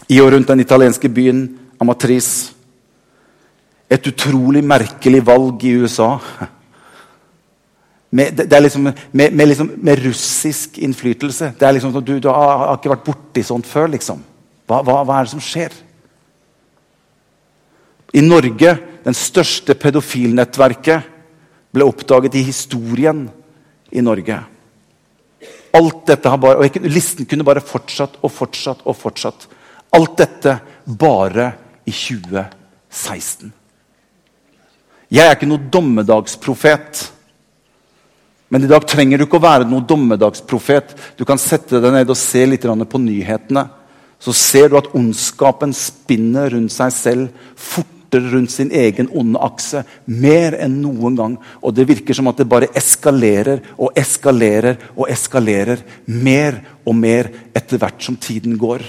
i 0.09 0.21
og 0.23 0.31
rundt 0.33 0.49
den 0.49 0.63
italienske 0.65 1.11
byen 1.13 1.43
Amatrice 1.83 2.55
et 3.89 4.09
utrolig 4.11 4.63
merkelig 4.65 5.21
valg 5.25 5.65
i 5.65 5.75
USA. 5.81 6.15
Med, 8.11 8.41
liksom, 8.63 8.89
med, 8.89 9.33
med, 9.33 9.49
liksom, 9.49 9.71
med, 9.77 10.01
russisk 10.05 10.79
innflytelse. 10.79 11.53
Det 11.61 11.67
er 11.67 11.75
liksom, 11.77 11.93
du, 12.05 12.15
du 12.21 12.29
har, 12.33 12.71
ikke 12.77 12.93
vært 12.95 13.05
borti 13.05 13.45
sånt 13.45 13.69
før. 13.69 13.91
liksom. 13.93 14.23
Hva, 14.69 14.83
hva, 14.85 15.03
hva, 15.05 15.19
er 15.19 15.29
det 15.29 15.33
som 15.35 15.45
skjer? 15.45 15.77
I 18.17 18.25
Norge, 18.25 18.75
den 19.05 19.17
største 19.17 19.77
pedofilnettverket, 19.77 21.15
ble 21.73 21.85
oppdaget 21.85 22.39
i 22.41 22.47
historien 22.47 23.27
i 23.93 24.05
Norge. 24.05 24.39
Alt 25.77 26.01
dette 26.09 26.33
har 26.33 26.41
bare, 26.41 26.65
og 26.65 26.89
Listen 26.89 27.29
kunne 27.29 27.45
bare 27.45 27.61
fortsatt 27.65 28.17
og 28.25 28.33
fortsatt 28.33 28.85
og 28.89 28.97
fortsatt. 28.97 29.45
Alt 29.97 30.17
dette 30.21 30.57
bare 30.89 31.53
i 31.85 31.93
2016. 31.93 33.53
Jeg 35.09 35.25
er 35.25 35.37
ikke 35.37 35.49
noen 35.49 35.71
dommedagsprofet. 35.73 37.07
Men 38.53 38.65
i 38.65 38.69
dag 38.69 38.85
trenger 38.89 39.21
du 39.21 39.27
ikke 39.27 39.41
å 39.41 39.45
være 39.45 39.69
noen 39.69 39.87
dommedagsprofet. 39.89 40.95
Du 41.17 41.25
kan 41.29 41.41
sette 41.41 41.81
deg 41.81 41.95
ned 41.95 42.13
og 42.13 42.17
se 42.17 42.45
litt 42.49 42.65
på 42.65 43.01
nyhetene. 43.01 43.65
Så 44.21 44.35
ser 44.37 44.69
du 44.69 44.79
at 44.79 44.91
ondskapen 44.97 45.73
spinner 45.77 46.51
rundt 46.53 46.75
seg 46.75 46.93
selv 46.93 47.45
fortere 47.55 48.33
rundt 48.33 48.53
sin 48.53 48.73
egen 48.75 49.09
onde 49.17 49.41
akse. 49.45 49.85
Mer 50.05 50.57
enn 50.61 50.77
noen 50.83 51.17
gang. 51.17 51.39
Og 51.63 51.77
det 51.77 51.89
virker 51.89 52.17
som 52.17 52.29
at 52.29 52.41
det 52.41 52.49
bare 52.49 52.71
eskalerer 52.77 53.63
og 53.77 53.97
eskalerer 53.97 54.77
og 54.97 55.07
eskalerer. 55.13 55.85
Mer 56.05 56.61
og 56.85 56.97
mer 57.01 57.31
etter 57.57 57.81
hvert 57.81 58.05
som 58.05 58.17
tiden 58.17 58.57
går. 58.61 58.85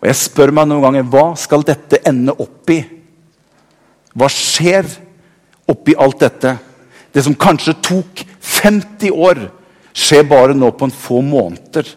Og 0.00 0.08
jeg 0.08 0.16
spør 0.16 0.52
meg 0.56 0.68
noen 0.68 0.84
ganger 0.84 1.12
hva 1.12 1.26
skal 1.36 1.64
dette 1.66 2.00
ende 2.08 2.32
opp 2.32 2.72
i? 2.72 2.80
Hva 4.16 4.28
skjer? 4.32 4.88
Oppi 5.70 5.94
alt 5.98 6.20
dette. 6.22 6.56
Det 7.10 7.24
som 7.24 7.34
kanskje 7.34 7.78
tok 7.82 8.22
50 8.40 9.10
år, 9.10 9.42
skjer 9.96 10.28
bare 10.28 10.54
nå 10.54 10.70
på 10.74 10.86
en 10.86 10.94
få 10.94 11.20
måneder. 11.24 11.88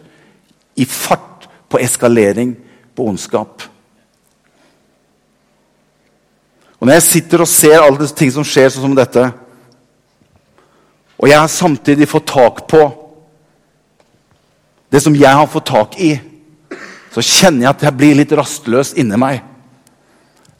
I 0.74 0.86
fart 0.88 1.46
på 1.70 1.78
eskalering 1.82 2.56
på 2.94 3.06
ondskap. 3.06 3.62
Og 6.78 6.88
når 6.88 6.98
jeg 6.98 7.06
sitter 7.06 7.40
og 7.40 7.48
ser 7.48 7.80
alle 7.80 8.06
ting 8.12 8.32
som 8.34 8.44
skjer, 8.44 8.68
sånn 8.68 8.90
som 8.90 8.98
dette, 8.98 9.22
og 11.16 11.30
jeg 11.30 11.38
har 11.38 11.48
samtidig 11.48 12.10
fått 12.10 12.26
tak 12.28 12.66
på 12.68 12.82
det 14.92 15.00
som 15.02 15.14
jeg 15.16 15.38
har 15.38 15.48
fått 15.50 15.70
tak 15.70 15.96
i, 16.02 16.12
så 17.14 17.22
kjenner 17.22 17.64
jeg 17.64 17.70
at 17.70 17.84
jeg 17.86 17.96
blir 17.98 18.18
litt 18.18 18.34
rastløs 18.36 18.92
inni 19.00 19.16
meg. 19.18 19.40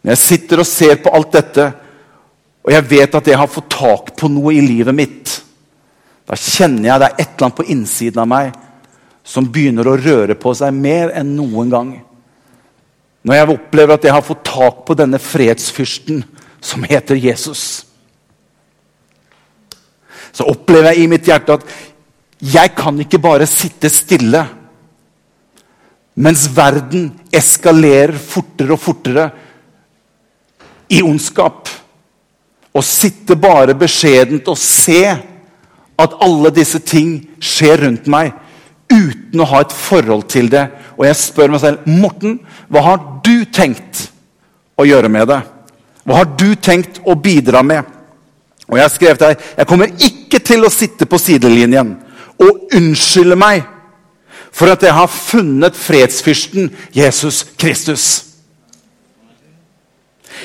Når 0.02 0.14
jeg 0.14 0.22
sitter 0.22 0.62
og 0.62 0.68
ser 0.68 0.96
på 1.02 1.12
alt 1.14 1.34
dette, 1.34 1.66
og 2.64 2.72
jeg 2.72 2.86
vet 2.88 3.16
at 3.18 3.26
jeg 3.28 3.38
har 3.38 3.50
fått 3.50 3.68
tak 3.74 4.14
på 4.16 4.30
noe 4.32 4.54
i 4.56 4.62
livet 4.64 4.96
mitt, 4.96 5.32
da 6.24 6.36
kjenner 6.40 6.88
jeg 6.88 7.00
det 7.02 7.08
er 7.10 7.18
et 7.18 7.26
eller 7.26 7.46
annet 7.46 7.58
på 7.58 7.66
innsiden 7.74 8.22
av 8.22 8.30
meg 8.30 8.54
som 9.24 9.48
begynner 9.52 9.88
å 9.88 9.98
røre 10.00 10.36
på 10.36 10.52
seg 10.56 10.72
mer 10.76 11.12
enn 11.16 11.34
noen 11.36 11.72
gang. 11.72 11.90
Når 13.24 13.38
jeg 13.38 13.52
opplever 13.54 13.96
at 13.96 14.04
jeg 14.04 14.12
har 14.12 14.24
fått 14.24 14.44
tak 14.48 14.82
på 14.88 14.96
denne 14.96 15.20
fredsfyrsten 15.20 16.22
som 16.64 16.84
heter 16.88 17.20
Jesus, 17.20 17.84
så 20.34 20.48
opplever 20.50 20.92
jeg 20.92 21.04
i 21.04 21.10
mitt 21.12 21.28
hjerte 21.28 21.56
at 21.60 21.68
jeg 22.44 22.74
kan 22.76 22.96
ikke 23.00 23.20
bare 23.22 23.46
sitte 23.48 23.88
stille 23.92 24.42
mens 26.14 26.44
verden 26.54 27.08
eskalerer 27.34 28.14
fortere 28.18 28.74
og 28.74 28.82
fortere 28.82 29.24
i 30.92 31.00
ondskap. 31.02 31.70
Og 32.74 32.84
sitte 32.86 33.36
bare 33.38 33.76
beskjedent 33.78 34.48
og 34.50 34.58
se 34.58 35.02
at 35.94 36.16
alle 36.24 36.50
disse 36.54 36.80
ting 36.82 37.20
skjer 37.38 37.84
rundt 37.84 38.08
meg 38.10 38.32
uten 38.90 39.40
å 39.40 39.48
ha 39.48 39.62
et 39.62 39.74
forhold 39.74 40.26
til 40.30 40.50
det. 40.52 40.66
Og 40.98 41.06
jeg 41.06 41.18
spør 41.20 41.54
meg 41.54 41.62
selv 41.62 41.86
Morten, 41.88 42.38
hva 42.68 42.82
har 42.88 43.04
du 43.24 43.44
tenkt 43.54 44.08
å 44.78 44.86
gjøre 44.86 45.10
med 45.12 45.28
det? 45.30 45.40
Hva 46.04 46.20
har 46.20 46.32
du 46.36 46.50
tenkt 46.60 47.00
å 47.06 47.14
bidra 47.16 47.62
med? 47.64 47.84
Og 48.68 48.78
Jeg 48.78 48.90
skrev 48.94 49.18
til 49.18 49.28
deg 49.28 49.46
jeg 49.58 49.68
kommer 49.68 49.92
ikke 50.08 50.40
til 50.40 50.64
å 50.64 50.72
sitte 50.72 51.06
på 51.06 51.20
sidelinjen 51.20 51.94
og 52.40 52.74
unnskylde 52.74 53.36
meg 53.38 53.66
for 54.54 54.70
at 54.72 54.82
jeg 54.82 54.94
har 54.94 55.10
funnet 55.10 55.76
fredsfyrsten 55.76 56.70
Jesus 56.94 57.42
Kristus. 57.58 58.33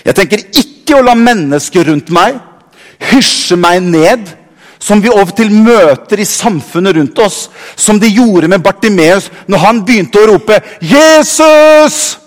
Jeg 0.06 0.16
tenker 0.16 0.46
ikke 0.62 1.00
å 1.00 1.06
la 1.06 1.16
mennesker 1.18 1.90
rundt 1.90 2.14
meg 2.14 2.40
hysje 3.00 3.58
meg 3.60 3.84
ned 3.84 4.30
som 4.80 5.02
vi 5.04 5.12
over 5.12 5.32
til 5.36 5.52
møter 5.52 6.22
i 6.24 6.28
samfunnet 6.28 6.96
rundt 6.96 7.20
oss, 7.20 7.50
som 7.76 8.00
de 8.00 8.08
gjorde 8.12 8.48
med 8.48 8.64
Bartimeus 8.64 9.28
når 9.48 9.64
han 9.66 9.84
begynte 9.86 10.22
å 10.22 10.34
rope 10.34 10.62
'Jesus!' 10.80 12.18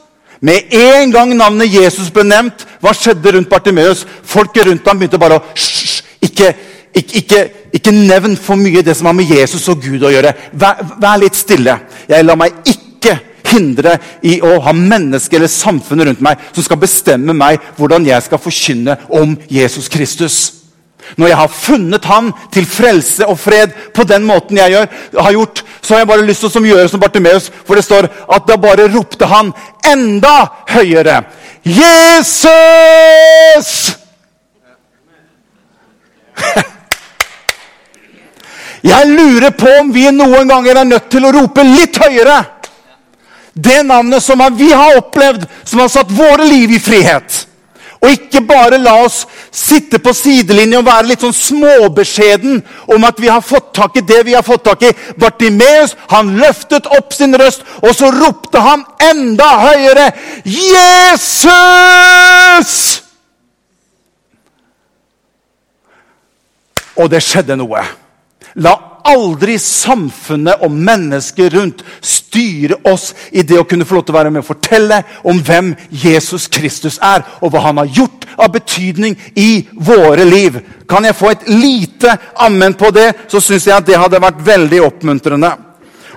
Med 0.42 0.75
en 0.75 1.12
gang 1.12 1.37
navnet 1.37 1.71
Jesus 1.71 2.11
ble 2.11 2.25
nevnt, 2.26 2.64
hva 2.83 2.90
skjedde 2.90 3.33
rundt 3.33 3.49
Bartimeus? 3.49 4.02
Folket 4.25 4.66
rundt 4.66 4.88
ham 4.88 4.99
begynte 4.99 5.19
bare 5.19 5.38
å 5.38 5.42
Hysj! 5.54 6.02
Ikke, 6.23 6.49
ikke, 6.95 7.14
ikke, 7.19 7.40
ikke, 7.73 7.92
nevn 7.92 8.37
for 8.37 8.59
mye 8.59 8.83
det 8.83 8.97
som 8.97 9.07
har 9.07 9.14
med 9.14 9.31
Jesus 9.31 9.69
og 9.69 9.78
Gud 9.83 10.02
å 10.02 10.11
gjøre. 10.11 10.33
Vær, 10.52 10.83
vær 10.99 11.21
litt 11.23 11.38
stille. 11.38 11.76
Jeg 12.09 12.26
lar 12.26 12.38
meg 12.38 12.59
ikke 12.64 12.91
hindre 13.52 13.99
i 14.26 14.38
å 14.44 14.56
ha 14.64 14.75
mennesker 14.76 15.38
eller 15.38 15.52
samfunnet 15.52 16.09
rundt 16.09 16.25
meg 16.25 16.42
som 16.50 16.66
skal 16.66 16.80
bestemme 16.82 17.37
meg 17.37 17.62
hvordan 17.76 18.09
jeg 18.09 18.26
skal 18.26 18.42
forkynne 18.42 18.99
om 19.12 19.37
Jesus 19.52 19.88
Kristus. 19.92 20.40
Når 21.16 21.28
jeg 21.28 21.37
har 21.37 21.49
funnet 21.50 22.04
Han 22.04 22.32
til 22.54 22.66
frelse 22.68 23.26
og 23.26 23.38
fred 23.40 23.73
på 23.94 24.04
den 24.09 24.25
måten 24.26 24.56
jeg 24.56 24.71
gjør, 24.71 24.87
har 25.18 25.32
gjort, 25.32 25.64
så 25.82 25.94
har 25.94 26.00
jeg 26.02 26.09
bare 26.12 26.26
lyst 26.26 26.40
til 26.47 26.62
å 26.62 26.71
gjøre 26.71 26.88
som 26.88 27.00
Bartimeus, 27.02 27.50
for 27.66 27.75
det 27.75 27.85
står 27.85 28.06
at 28.06 28.47
da 28.49 28.56
bare 28.61 28.92
ropte 28.92 29.26
han 29.26 29.52
enda 29.92 30.47
høyere. 30.71 31.23
Jesus! 31.66 32.49
Jeg 38.82 39.06
lurer 39.06 39.52
på 39.54 39.71
om 39.78 39.92
vi 39.94 40.11
noen 40.11 40.49
ganger 40.50 40.80
er 40.80 40.87
nødt 40.88 41.04
til 41.12 41.23
å 41.23 41.30
rope 41.37 41.62
litt 41.62 41.94
høyere. 42.02 42.40
Det 43.52 43.82
navnet 43.82 44.23
som 44.25 44.42
vi 44.56 44.73
har 44.73 44.97
opplevd, 44.97 45.47
som 45.64 45.78
har 45.82 45.88
satt 45.92 46.11
våre 46.11 46.44
liv 46.49 46.71
i 46.73 46.80
frihet. 46.80 47.47
Og 48.02 48.11
ikke 48.11 48.40
bare 48.42 48.78
la 48.82 48.97
oss 49.04 49.26
sitte 49.54 50.00
på 50.02 50.11
sidelinjen 50.16 50.80
og 50.80 50.88
være 50.88 51.06
litt 51.12 51.23
sånn 51.23 51.37
småbeskjeden 51.37 52.62
om 52.90 53.04
at 53.06 53.21
vi 53.23 53.28
har 53.30 53.44
fått 53.47 53.71
tak 53.78 53.97
i 54.00 54.02
det 54.06 54.25
vi 54.26 54.35
har 54.35 54.42
fått 54.42 54.64
tak 54.66 54.82
i. 54.88 54.90
Bartimeus 55.21 55.94
han 56.11 56.35
løftet 56.40 56.88
opp 56.99 57.14
sin 57.14 57.37
røst, 57.38 57.62
og 57.78 57.94
så 57.94 58.11
ropte 58.11 58.59
han 58.59 58.82
enda 59.12 59.50
høyere 59.68 60.11
Jesus! 60.42 61.52
Og 66.99 67.06
det 67.09 67.23
skjedde 67.25 67.56
noe. 67.56 67.87
La 68.61 68.91
aldri 69.09 69.59
samfunnet 69.61 70.62
og 70.64 70.73
mennesker 70.73 71.52
rundt 71.56 71.82
styre 72.04 72.78
oss 72.88 73.11
i 73.32 73.44
det 73.47 73.59
å 73.61 73.66
kunne 73.68 73.87
få 73.88 73.99
lov 73.99 74.06
til 74.06 74.14
å 74.14 74.18
være 74.18 74.32
med 74.35 74.42
og 74.42 74.50
fortelle 74.50 75.02
om 75.28 75.40
hvem 75.42 75.73
Jesus 75.90 76.49
Kristus 76.52 77.00
er, 77.02 77.25
og 77.40 77.52
hva 77.52 77.66
han 77.68 77.82
har 77.82 77.90
gjort 77.90 78.28
av 78.37 78.52
betydning 78.54 79.16
i 79.37 79.66
våre 79.73 80.25
liv. 80.28 80.61
Kan 80.88 81.04
jeg 81.09 81.18
få 81.18 81.32
et 81.32 81.49
lite 81.50 82.16
ammen 82.47 82.75
på 82.78 82.92
det, 82.94 83.12
så 83.28 83.40
syns 83.40 83.68
jeg 83.68 83.76
at 83.76 83.87
det 83.88 84.00
hadde 84.00 84.23
vært 84.23 84.42
veldig 84.47 84.82
oppmuntrende. 84.87 85.52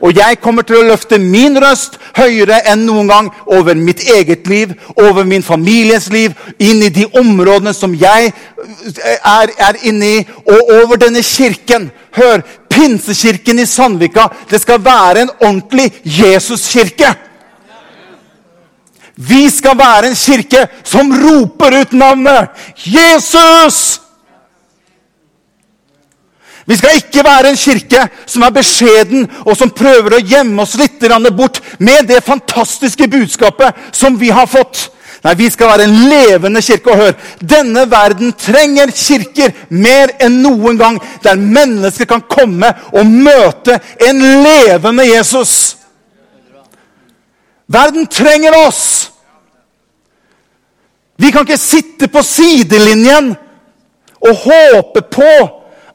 Og 0.04 0.16
jeg 0.18 0.40
kommer 0.44 0.66
til 0.68 0.80
å 0.80 0.88
løfte 0.90 1.20
min 1.22 1.56
røst 1.62 1.96
høyere 2.18 2.60
enn 2.70 2.84
noen 2.88 3.10
gang 3.10 3.30
over 3.46 3.78
mitt 3.80 4.04
eget 4.04 4.48
liv, 4.52 4.74
over 5.00 5.24
min 5.28 5.44
families 5.44 6.10
liv, 6.14 6.36
inn 6.60 6.84
i 6.84 6.92
de 6.94 7.08
områdene 7.16 7.74
som 7.74 7.96
jeg 7.96 8.32
er, 8.32 9.54
er 9.56 9.80
inne 9.88 10.12
i, 10.20 10.26
og 10.46 10.74
over 10.82 11.00
denne 11.02 11.24
kirken. 11.24 11.90
Hør, 12.16 12.44
Pinsekirken 12.76 13.60
i 13.60 13.66
Sandvika 13.70 14.28
det 14.50 14.60
skal 14.62 14.84
være 14.84 15.26
en 15.26 15.32
ordentlig 15.40 15.92
Jesuskirke. 16.04 17.14
Vi 19.16 19.46
skal 19.50 19.78
være 19.80 20.10
en 20.10 20.18
kirke 20.20 20.66
som 20.84 21.14
roper 21.24 21.82
ut 21.82 21.94
navnet 21.94 22.50
Jesus! 22.84 24.02
Vi 26.66 26.76
skal 26.78 26.98
ikke 26.98 27.22
være 27.24 27.52
en 27.54 27.58
kirke 27.58 28.08
som 28.26 28.42
er 28.42 28.54
beskjeden 28.54 29.28
og 29.46 29.54
som 29.58 29.70
prøver 29.70 30.18
å 30.18 30.24
gjemme 30.26 30.64
oss 30.64 30.74
litt 30.82 31.04
bort 31.38 31.62
med 31.80 32.08
det 32.10 32.24
fantastiske 32.26 33.08
budskapet 33.08 33.76
som 33.92 34.20
vi 34.20 34.30
har 34.30 34.48
fått. 34.48 34.90
Nei, 35.26 35.34
vi 35.40 35.48
skal 35.50 35.72
være 35.72 35.88
en 35.88 35.96
levende 36.10 36.62
kirke. 36.62 36.92
Og 36.92 36.98
hør, 36.98 37.16
denne 37.42 37.88
verden 37.90 38.34
trenger 38.38 38.92
kirker 38.94 39.56
mer 39.74 40.14
enn 40.22 40.38
noen 40.44 40.78
gang, 40.78 41.00
der 41.24 41.40
mennesker 41.42 42.06
kan 42.06 42.22
komme 42.30 42.70
og 42.94 43.10
møte 43.10 43.80
en 44.06 44.22
levende 44.46 45.08
Jesus. 45.10 45.78
Verden 47.66 48.06
trenger 48.08 48.54
oss! 48.68 49.12
Vi 51.18 51.32
kan 51.32 51.46
ikke 51.48 51.58
sitte 51.58 52.10
på 52.12 52.22
sidelinjen 52.22 53.32
og 54.20 54.34
håpe 54.36 55.02
på 55.16 55.32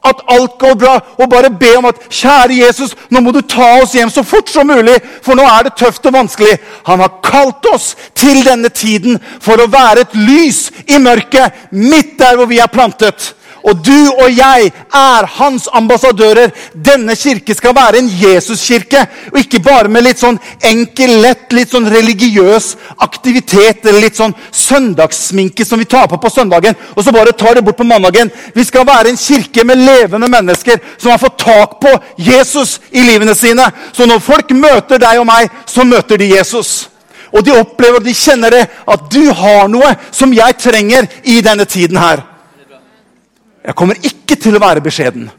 at 0.05 0.21
alt 0.27 0.57
går 0.59 0.73
bra, 0.75 0.93
og 1.17 1.29
bare 1.29 1.51
be 1.59 1.75
om 1.77 1.85
at 1.85 1.99
kjære 2.09 2.57
Jesus, 2.63 2.95
nå 3.09 3.21
må 3.21 3.31
du 3.31 3.41
ta 3.41 3.81
oss 3.81 3.93
hjem 3.93 4.09
så 4.09 4.23
fort 4.25 4.49
som 4.49 4.67
mulig, 4.67 4.97
for 5.21 5.37
nå 5.37 5.45
er 5.45 5.67
det 5.67 5.75
tøft 5.77 6.05
og 6.09 6.15
vanskelig. 6.15 6.55
Han 6.89 7.03
har 7.03 7.19
kalt 7.25 7.67
oss 7.73 7.93
til 8.17 8.41
denne 8.45 8.69
tiden 8.69 9.19
for 9.41 9.61
å 9.61 9.69
være 9.69 10.07
et 10.07 10.17
lys 10.17 10.69
i 10.89 10.97
mørket, 11.01 11.67
midt 11.71 12.17
der 12.19 12.39
hvor 12.39 12.49
vi 12.49 12.59
er 12.63 12.71
plantet. 12.71 13.33
Og 13.63 13.83
du 13.85 14.09
og 14.11 14.29
jeg 14.33 14.71
er 14.71 15.27
hans 15.37 15.67
ambassadører. 15.73 16.51
Denne 16.73 17.15
kirke 17.15 17.55
skal 17.57 17.75
være 17.77 18.01
en 18.01 18.09
Jesuskirke. 18.09 19.03
Og 19.33 19.39
ikke 19.43 19.61
bare 19.63 19.91
med 19.91 20.05
litt 20.05 20.21
sånn 20.21 20.39
enkel, 20.65 21.17
lett, 21.21 21.47
litt 21.53 21.73
sånn 21.73 21.89
religiøs 21.91 22.71
aktivitet 23.05 23.85
eller 23.85 24.05
litt 24.05 24.17
sånn 24.17 24.35
søndagssminke 24.51 25.65
som 25.67 25.81
vi 25.81 25.89
tar 25.89 26.07
på 26.09 26.19
på 26.21 26.29
søndagen, 26.29 26.75
og 26.95 27.03
så 27.03 27.13
bare 27.13 27.33
tar 27.37 27.57
det 27.57 27.65
bort 27.65 27.77
på 27.77 27.87
mandagen. 27.87 28.31
Vi 28.55 28.63
skal 28.65 28.85
være 28.87 29.11
en 29.11 29.19
kirke 29.19 29.65
med 29.67 29.81
levende 29.81 30.29
mennesker 30.31 30.81
som 30.97 31.11
har 31.11 31.21
fått 31.21 31.39
tak 31.41 31.79
på 31.81 31.93
Jesus 32.17 32.79
i 32.91 33.03
livene 33.05 33.35
sine. 33.35 33.67
Så 33.93 34.05
når 34.05 34.23
folk 34.23 34.53
møter 34.55 35.01
deg 35.01 35.21
og 35.21 35.27
meg, 35.29 35.51
så 35.65 35.85
møter 35.87 36.21
de 36.21 36.31
Jesus. 36.35 36.87
Og 37.31 37.45
de 37.45 37.55
opplever 37.55 38.01
og 38.01 38.05
de 38.05 38.13
kjenner 38.15 38.51
det, 38.51 38.65
at 38.67 39.07
du 39.11 39.31
har 39.31 39.69
noe 39.71 39.95
som 40.11 40.33
jeg 40.35 40.57
trenger 40.59 41.07
i 41.23 41.39
denne 41.45 41.65
tiden 41.65 41.99
her. 42.01 42.25
Jeg 43.65 43.77
kommer 43.77 43.99
ikke 44.01 44.37
til 44.41 44.57
å 44.57 44.63
være 44.63 44.83
beskjeden. 44.83 45.29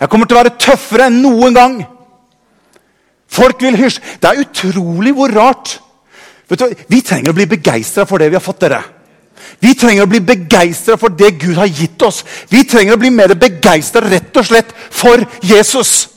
Jeg 0.00 0.10
kommer 0.10 0.26
til 0.26 0.36
å 0.36 0.42
være 0.42 0.56
tøffere 0.60 1.08
enn 1.10 1.20
noen 1.22 1.56
gang. 1.56 1.76
Folk 3.32 3.62
vil 3.64 3.78
hysje. 3.78 4.02
Det 4.20 4.30
er 4.30 4.42
utrolig 4.44 5.14
hvor 5.16 5.32
rart. 5.32 5.78
Du, 6.52 6.66
vi 6.88 7.00
trenger 7.00 7.32
å 7.32 7.36
bli 7.36 7.46
begeistra 7.48 8.04
for 8.08 8.20
det 8.20 8.28
vi 8.30 8.36
har 8.36 8.44
fått. 8.44 8.60
dere. 8.60 8.82
Vi 9.62 9.74
trenger 9.78 10.04
å 10.04 10.10
bli 10.10 10.20
begeistra 10.20 10.98
for 11.00 11.14
det 11.14 11.32
Gud 11.40 11.56
har 11.56 11.70
gitt 11.70 12.02
oss. 12.02 12.22
Vi 12.50 12.64
trenger 12.68 12.96
å 12.96 13.00
bli 13.00 13.10
mer 13.14 13.34
begeistra 13.38 14.04
rett 14.04 14.36
og 14.36 14.46
slett 14.46 14.74
for 14.90 15.22
Jesus. 15.42 16.08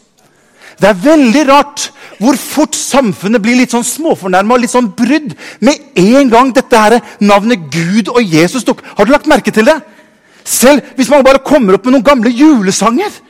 Det 0.80 0.90
er 0.90 1.04
veldig 1.06 1.44
rart 1.48 1.90
hvor 2.20 2.38
fort 2.40 2.76
samfunnet 2.76 3.44
blir 3.44 3.58
litt 3.60 3.74
sånn 3.76 3.86
småfornærma 3.86 4.56
og 4.56 4.64
litt 4.64 4.74
sånn 4.74 4.92
brydd 4.96 5.34
med 5.64 6.00
en 6.00 6.32
gang 6.32 6.52
dette 6.56 6.80
her 6.80 6.98
navnet 7.24 7.68
Gud 7.72 8.12
og 8.12 8.22
Jesus 8.24 8.64
dukker 8.68 8.88
Har 8.96 9.08
du 9.08 9.12
lagt 9.12 9.28
merke 9.28 9.52
til 9.56 9.68
det? 9.68 9.76
Selv 10.46 10.94
hvis 10.96 11.10
man 11.10 11.26
bare 11.26 11.44
kommer 11.46 11.76
opp 11.76 11.86
med 11.86 11.98
noen 11.98 12.06
gamle 12.06 12.32
julesanger. 12.32 13.22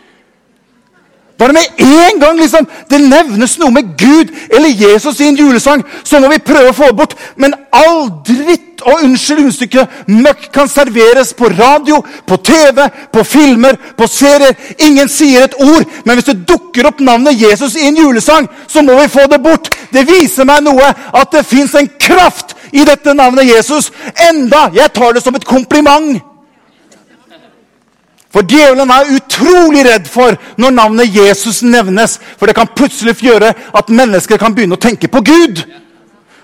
Bare 1.38 1.54
med 1.54 1.64
en 1.80 2.20
gang 2.20 2.38
liksom, 2.40 2.68
det 2.90 3.02
nevnes 3.02 3.58
noe 3.60 3.72
med 3.76 3.90
Gud 4.00 4.32
eller 4.56 4.72
Jesus 4.72 5.20
i 5.20 5.28
en 5.28 5.36
julesang, 5.36 5.82
så 6.04 6.20
må 6.20 6.30
vi 6.32 6.40
prøve 6.40 6.72
å 6.72 6.76
få 6.76 6.88
det 6.92 6.96
bort. 6.96 7.16
Men 7.36 7.58
all 7.76 8.08
dritt 8.24 8.84
og 8.88 9.04
unnskyld 9.04 9.42
unnstykket 9.44 10.06
møkk 10.08 10.46
kan 10.56 10.70
serveres 10.72 11.34
på 11.36 11.50
radio, 11.52 12.00
på 12.28 12.38
TV, 12.40 12.80
på 13.12 13.24
filmer, 13.28 13.76
på 13.98 14.08
serier. 14.08 14.56
Ingen 14.88 15.12
sier 15.12 15.48
et 15.48 15.58
ord, 15.60 15.84
men 16.06 16.16
hvis 16.16 16.30
det 16.30 16.38
dukker 16.48 16.88
opp 16.88 17.04
navnet 17.04 17.42
Jesus 17.42 17.76
i 17.76 17.90
en 17.90 18.00
julesang, 18.00 18.48
så 18.68 18.84
må 18.86 18.96
vi 19.02 19.12
få 19.12 19.28
det 19.32 19.42
bort. 19.44 19.68
Det 19.92 20.06
viser 20.08 20.48
meg 20.48 20.64
noe 20.64 20.88
at 20.88 21.36
det 21.36 21.44
fins 21.48 21.76
en 21.76 21.90
kraft 22.00 22.56
i 22.72 22.88
dette 22.88 23.12
navnet 23.18 23.50
Jesus. 23.50 23.92
Enda 24.30 24.70
jeg 24.76 24.94
tar 24.96 25.16
det 25.16 25.24
som 25.26 25.36
et 25.36 25.48
kompliment. 25.48 26.16
For 28.36 28.44
djevelen 28.44 28.92
er 28.92 29.14
utrolig 29.16 29.86
redd 29.88 30.10
for 30.12 30.36
når 30.60 30.74
navnet 30.76 31.16
Jesus 31.16 31.62
nevnes. 31.64 32.18
For 32.36 32.50
det 32.50 32.58
kan 32.58 32.68
plutselig 32.76 33.16
gjøre 33.24 33.54
at 33.56 33.92
mennesker 34.02 34.42
kan 34.42 34.52
begynne 34.56 34.76
å 34.76 34.82
tenke 34.82 35.08
på 35.08 35.24
Gud. 35.24 35.64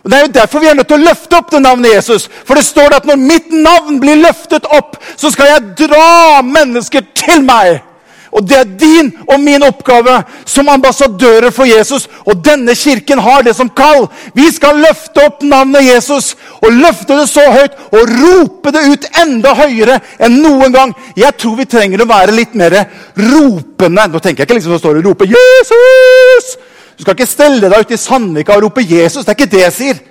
Og 0.03 0.09
Det 0.09 0.17
er 0.17 0.23
jo 0.25 0.33
derfor 0.33 0.63
vi 0.63 0.69
er 0.71 0.77
nødt 0.79 0.87
til 0.87 1.01
å 1.01 1.09
løfte 1.09 1.37
opp 1.37 1.51
det 1.51 1.61
navnet 1.61 1.93
Jesus. 1.93 2.29
For 2.47 2.55
det 2.55 2.63
står 2.65 2.95
at 2.95 3.05
når 3.05 3.19
mitt 3.19 3.51
navn 3.51 3.99
blir 3.99 4.23
løftet 4.23 4.65
opp, 4.71 4.95
så 5.19 5.29
skal 5.35 5.51
jeg 5.51 5.73
dra 5.83 6.41
mennesker 6.41 7.03
til 7.13 7.43
meg. 7.43 7.83
Og 8.31 8.45
det 8.47 8.57
er 8.57 8.69
din 8.79 9.09
og 9.27 9.39
min 9.43 9.63
oppgave 9.67 10.21
som 10.47 10.69
ambassadører 10.71 11.51
for 11.51 11.67
Jesus. 11.67 12.07
Og 12.25 12.39
denne 12.45 12.75
kirken 12.75 13.19
har 13.19 13.43
det 13.43 13.55
som 13.57 13.69
kall. 13.75 14.07
Vi 14.33 14.47
skal 14.55 14.79
løfte 14.79 15.25
opp 15.27 15.43
navnet 15.43 15.83
Jesus 15.83 16.33
og 16.61 16.71
løfte 16.71 17.17
det 17.19 17.27
så 17.29 17.43
høyt 17.51 17.75
og 17.91 18.13
rope 18.21 18.71
det 18.71 18.85
ut 18.87 19.09
enda 19.23 19.53
høyere 19.59 19.99
enn 20.19 20.39
noen 20.43 20.71
gang. 20.75 20.95
Jeg 21.19 21.35
tror 21.41 21.59
vi 21.59 21.67
trenger 21.67 22.03
å 22.03 22.09
være 22.11 22.37
litt 22.37 22.55
mer 22.55 22.77
ropende. 23.19 24.07
Nå 24.07 24.23
tenker 24.23 24.45
jeg 24.45 24.49
ikke 24.49 24.61
liksom 24.61 24.77
så 24.77 24.83
står 24.83 24.99
det 24.99 25.03
og 25.03 25.11
roper 25.11 25.27
'Jesus'. 25.33 26.55
Du 26.95 27.03
skal 27.03 27.17
ikke 27.17 27.27
stelle 27.27 27.67
deg 27.67 27.83
ute 27.83 27.97
i 27.97 27.97
Sandvika 27.97 28.55
og 28.55 28.63
rope 28.63 28.81
'Jesus'. 28.81 29.25
Det 29.25 29.35
er 29.35 29.39
ikke 29.39 29.55
det 29.57 29.65
jeg 29.65 29.73
sier. 29.73 30.01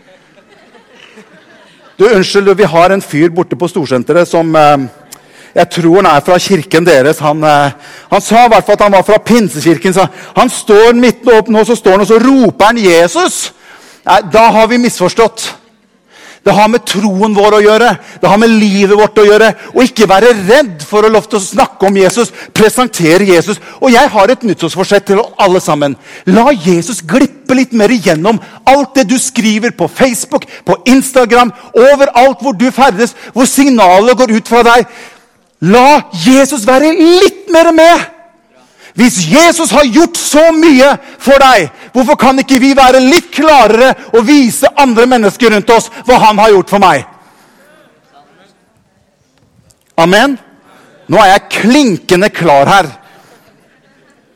Du, 1.96 2.06
Unnskyld, 2.08 2.54
vi 2.56 2.64
har 2.64 2.90
en 2.90 3.02
fyr 3.02 3.28
borte 3.28 3.56
på 3.56 3.68
Storsenteret 3.68 4.28
som 4.28 4.54
eh, 4.56 4.86
jeg 5.54 5.70
tror 5.70 5.96
han 6.00 6.06
er 6.06 6.24
fra 6.24 6.38
kirken 6.38 6.86
deres. 6.86 7.18
Han, 7.18 7.44
eh, 7.44 7.70
han 8.10 8.20
sa 8.20 8.44
i 8.44 8.52
hvert 8.52 8.66
fall 8.66 8.78
at 8.78 8.84
han 8.86 8.92
var 8.92 9.06
fra 9.06 9.18
pinsekirken. 9.18 9.96
Han 10.36 10.50
står 10.50 10.92
midt 10.94 11.26
opp 11.28 11.48
nå, 11.48 11.64
så 11.64 11.76
står 11.78 11.98
han 11.98 12.06
og 12.06 12.10
så 12.10 12.20
roper 12.22 12.66
han 12.66 12.78
'Jesus'. 12.78 13.50
Nei, 14.06 14.20
da 14.32 14.50
har 14.50 14.66
vi 14.66 14.78
misforstått. 14.78 15.60
Det 16.40 16.52
har 16.56 16.70
med 16.72 16.86
troen 16.88 17.34
vår 17.36 17.58
å 17.58 17.60
gjøre, 17.60 17.88
det 18.22 18.28
har 18.30 18.38
med 18.40 18.48
livet 18.48 18.96
vårt 18.96 19.18
å 19.20 19.26
gjøre. 19.26 19.50
Og 19.74 19.82
ikke 19.84 20.08
være 20.08 20.32
redd 20.48 20.80
for 20.88 21.04
å 21.04 21.10
lov 21.12 21.26
til 21.28 21.36
å 21.36 21.44
snakke 21.44 21.90
om 21.90 21.98
Jesus, 22.00 22.32
presentere 22.56 23.26
Jesus. 23.28 23.60
Og 23.76 23.92
jeg 23.92 24.08
har 24.08 24.32
et 24.32 24.46
nyttårsforsett 24.48 25.10
til 25.10 25.20
alle 25.36 25.60
sammen. 25.60 25.98
La 26.32 26.46
Jesus 26.54 27.02
glippe 27.04 27.58
litt 27.58 27.76
mer 27.76 27.92
igjennom 27.92 28.40
alt 28.64 28.96
det 28.96 29.10
du 29.10 29.18
skriver 29.20 29.76
på 29.76 29.90
Facebook, 29.92 30.46
på 30.64 30.78
Instagram, 30.88 31.52
overalt 31.76 32.40
hvor 32.40 32.56
du 32.56 32.70
ferdes, 32.72 33.12
hvor 33.36 33.44
signalet 33.44 34.16
går 34.16 34.32
ut 34.38 34.48
fra 34.48 34.64
deg. 34.64 34.88
La 35.60 36.00
Jesus 36.16 36.64
være 36.66 36.94
litt 36.96 37.50
mer 37.52 37.72
med. 37.76 38.06
Hvis 38.96 39.20
Jesus 39.28 39.70
har 39.70 39.86
gjort 39.86 40.16
så 40.18 40.42
mye 40.56 40.88
for 41.20 41.40
deg, 41.40 41.68
hvorfor 41.94 42.18
kan 42.20 42.40
ikke 42.42 42.58
vi 42.60 42.72
være 42.76 43.02
litt 43.04 43.30
klarere 43.34 43.92
og 44.16 44.26
vise 44.26 44.68
andre 44.80 45.06
mennesker 45.08 45.54
rundt 45.54 45.70
oss 45.72 45.90
hva 46.08 46.18
han 46.26 46.40
har 46.42 46.54
gjort 46.56 46.72
for 46.74 46.82
meg? 46.82 47.04
Amen? 50.00 50.38
Nå 51.10 51.20
er 51.20 51.32
jeg 51.34 51.48
klinkende 51.60 52.30
klar 52.32 52.70
her. 52.70 52.90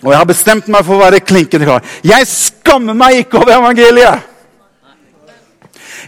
Og 0.05 0.13
jeg 0.13 0.21
har 0.21 0.29
bestemt 0.29 0.69
meg 0.69 0.85
for 0.85 0.99
å 0.99 1.05
være 1.07 1.25
klinkende 1.25 1.67
klar. 1.67 1.85
Jeg 2.05 2.29
skammer 2.29 2.97
meg 2.99 3.23
ikke 3.23 3.41
over 3.41 3.57
evangeliet. 3.57 4.31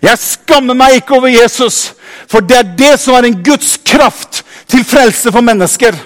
Jeg 0.05 0.21
skammer 0.21 0.77
meg 0.77 0.99
ikke 0.99 1.17
over 1.17 1.33
Jesus, 1.33 1.95
for 2.29 2.45
det 2.45 2.59
er 2.59 2.75
det 2.79 2.93
som 3.01 3.17
er 3.17 3.31
en 3.31 3.39
Guds 3.43 3.79
kraft 3.81 4.43
til 4.69 4.85
frelse 4.85 5.33
for 5.33 5.45
mennesker. 5.45 5.97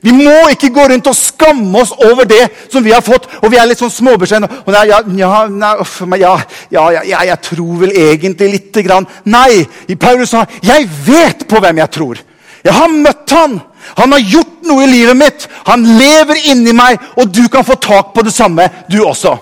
Vi 0.00 0.12
må 0.14 0.34
ikke 0.52 0.70
gå 0.70 0.84
rundt 0.92 1.08
og 1.10 1.16
skamme 1.16 1.80
oss 1.80 1.90
over 2.06 2.26
det 2.28 2.44
som 2.70 2.84
vi 2.84 2.92
har 2.94 3.02
fått. 3.02 3.26
Og 3.42 3.50
vi 3.50 3.58
er 3.58 3.66
litt 3.66 3.80
sånn 3.80 3.90
småbeskjedne. 3.90 4.48
Ja, 4.70 4.84
ja, 4.86 5.00
ja, 5.18 6.34
ja, 6.70 6.84
ja, 7.02 7.22
jeg 7.32 7.38
tror 7.48 7.80
vel 7.82 7.96
egentlig 7.98 8.52
lite 8.52 8.84
grann. 8.86 9.08
Nei, 9.24 9.66
Paulus 9.98 10.30
sa 10.30 10.46
'Jeg 10.62 10.88
vet 11.06 11.48
på 11.48 11.60
hvem 11.60 11.78
jeg 11.78 11.90
tror'. 11.90 12.22
Jeg 12.64 12.74
har 12.74 12.88
møtt 12.88 13.30
han. 13.30 13.60
Han 13.96 14.12
har 14.12 14.20
gjort 14.20 14.62
noe 14.66 14.84
i 14.84 14.90
livet 14.90 15.16
mitt. 15.16 15.48
Han 15.66 15.84
lever 15.98 16.50
inni 16.50 16.72
meg, 16.72 16.98
og 17.16 17.32
du 17.32 17.48
kan 17.48 17.64
få 17.64 17.74
tak 17.74 18.14
på 18.14 18.22
det 18.22 18.34
samme, 18.34 18.68
du 18.90 19.04
også. 19.04 19.38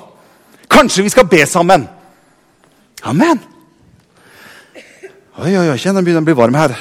Kanskje 0.71 1.03
vi 1.03 1.09
skal 1.09 1.27
be 1.27 1.47
sammen. 1.47 1.89
Amen. 3.03 3.41
Oi, 5.37 5.57
oi, 5.57 5.69
oi, 5.69 5.79
kjenn 5.79 5.97
jeg 5.97 6.05
begynner 6.05 6.25
å 6.25 6.29
bli 6.29 6.37
varm 6.37 6.55
her. 6.55 6.77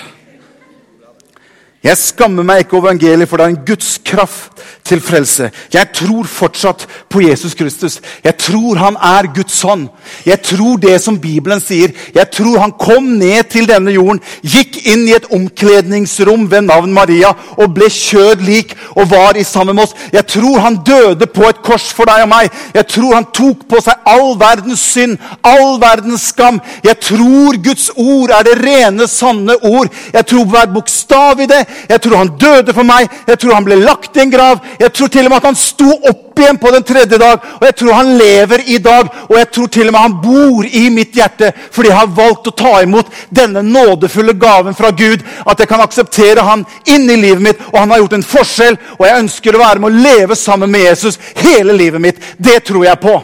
Jeg 1.85 1.97
skammer 2.01 2.45
meg 2.45 2.63
ikke 2.63 2.79
over 2.79 2.89
evangeliet, 2.89 3.29
for 3.29 3.37
det 3.37 3.45
er 3.45 3.53
en 3.53 3.65
Guds 3.67 3.99
kraft 4.05 4.63
til 4.85 5.01
frelse. 5.01 5.51
Jeg 5.73 5.91
tror 5.93 6.25
fortsatt 6.29 6.85
på 7.09 7.21
Jesus 7.21 7.53
Kristus. 7.53 7.99
Jeg 8.23 8.37
tror 8.41 8.79
han 8.81 8.97
er 8.97 9.27
Guds 9.35 9.61
hånd. 9.61 9.87
Jeg 10.25 10.41
tror 10.41 10.79
det 10.81 10.95
som 11.01 11.19
Bibelen 11.21 11.61
sier. 11.61 11.93
Jeg 12.15 12.31
tror 12.33 12.59
han 12.63 12.73
kom 12.79 13.11
ned 13.19 13.51
til 13.53 13.69
denne 13.69 13.93
jorden, 13.93 14.21
gikk 14.41 14.79
inn 14.89 15.05
i 15.07 15.13
et 15.13 15.27
omkledningsrom 15.33 16.47
ved 16.51 16.65
navn 16.65 16.93
Maria 16.93 17.35
og 17.57 17.73
ble 17.77 17.89
kjød 17.93 18.41
lik 18.45 18.73
og 18.95 19.09
var 19.11 19.37
i 19.37 19.45
sammen 19.45 19.77
med 19.77 19.85
oss. 19.85 19.95
Jeg 20.13 20.25
tror 20.33 20.59
han 20.65 20.79
døde 20.85 21.29
på 21.29 21.45
et 21.49 21.61
kors 21.65 21.91
for 21.93 22.09
deg 22.09 22.25
og 22.25 22.31
meg. 22.33 22.49
Jeg 22.73 22.89
tror 22.95 23.17
han 23.19 23.29
tok 23.33 23.65
på 23.69 23.81
seg 23.85 24.09
all 24.09 24.33
verdens 24.41 24.85
synd, 24.93 25.17
all 25.45 25.77
verdens 25.81 26.29
skam. 26.33 26.61
Jeg 26.85 26.97
tror 27.11 27.61
Guds 27.69 27.91
ord 27.93 28.33
er 28.33 28.49
det 28.49 28.57
rene, 28.61 29.09
sanne 29.09 29.57
ord. 29.61 29.93
Jeg 30.13 30.25
tror 30.25 30.49
hver 30.49 30.73
bokstav 30.73 31.45
i 31.45 31.49
det. 31.49 31.63
Jeg 31.89 32.01
tror 32.01 32.17
han 32.17 32.31
døde 32.39 32.73
for 32.73 32.87
meg. 32.87 33.09
Jeg 33.27 33.39
tror 33.41 33.55
han 33.57 33.65
ble 33.67 33.77
lagt 33.81 34.17
i 34.17 34.23
en 34.23 34.31
grav. 34.31 34.61
Jeg 34.79 34.93
tror 34.93 35.11
til 35.11 35.27
og 35.27 35.33
med 35.33 35.37
at 35.41 35.49
han 35.49 35.59
sto 35.59 35.89
opp 36.09 36.39
igjen 36.39 36.59
på 36.61 36.71
den 36.73 36.83
tredje 36.87 37.19
dag. 37.21 37.43
Og 37.59 37.65
jeg 37.67 37.75
tror 37.79 37.97
han 37.97 38.13
lever 38.19 38.63
i 38.75 38.77
dag. 38.83 39.11
Og 39.29 39.35
jeg 39.39 39.49
tror 39.57 39.71
til 39.75 39.89
og 39.89 39.95
med 39.95 40.05
han 40.05 40.17
bor 40.23 40.65
i 40.65 40.83
mitt 40.93 41.15
hjerte 41.15 41.51
fordi 41.75 41.91
jeg 41.91 41.97
har 41.97 42.15
valgt 42.17 42.49
å 42.49 42.55
ta 42.55 42.73
imot 42.83 43.11
denne 43.29 43.63
nådefulle 43.65 44.35
gaven 44.39 44.77
fra 44.77 44.91
Gud. 44.95 45.23
At 45.45 45.61
jeg 45.61 45.71
kan 45.71 45.83
akseptere 45.83 46.45
han 46.45 46.65
inn 46.85 47.09
i 47.09 47.19
livet 47.19 47.43
mitt, 47.43 47.63
og 47.71 47.79
han 47.79 47.93
har 47.93 48.03
gjort 48.03 48.17
en 48.17 48.27
forskjell. 48.35 48.79
Og 48.97 49.05
jeg 49.07 49.23
ønsker 49.25 49.55
å 49.55 49.63
være 49.63 49.83
med 49.83 49.91
å 49.91 50.05
leve 50.09 50.39
sammen 50.39 50.71
med 50.71 50.87
Jesus 50.87 51.19
hele 51.41 51.75
livet 51.77 52.01
mitt. 52.01 52.21
Det 52.37 52.61
tror 52.67 52.85
jeg 52.87 53.01
på. 53.03 53.19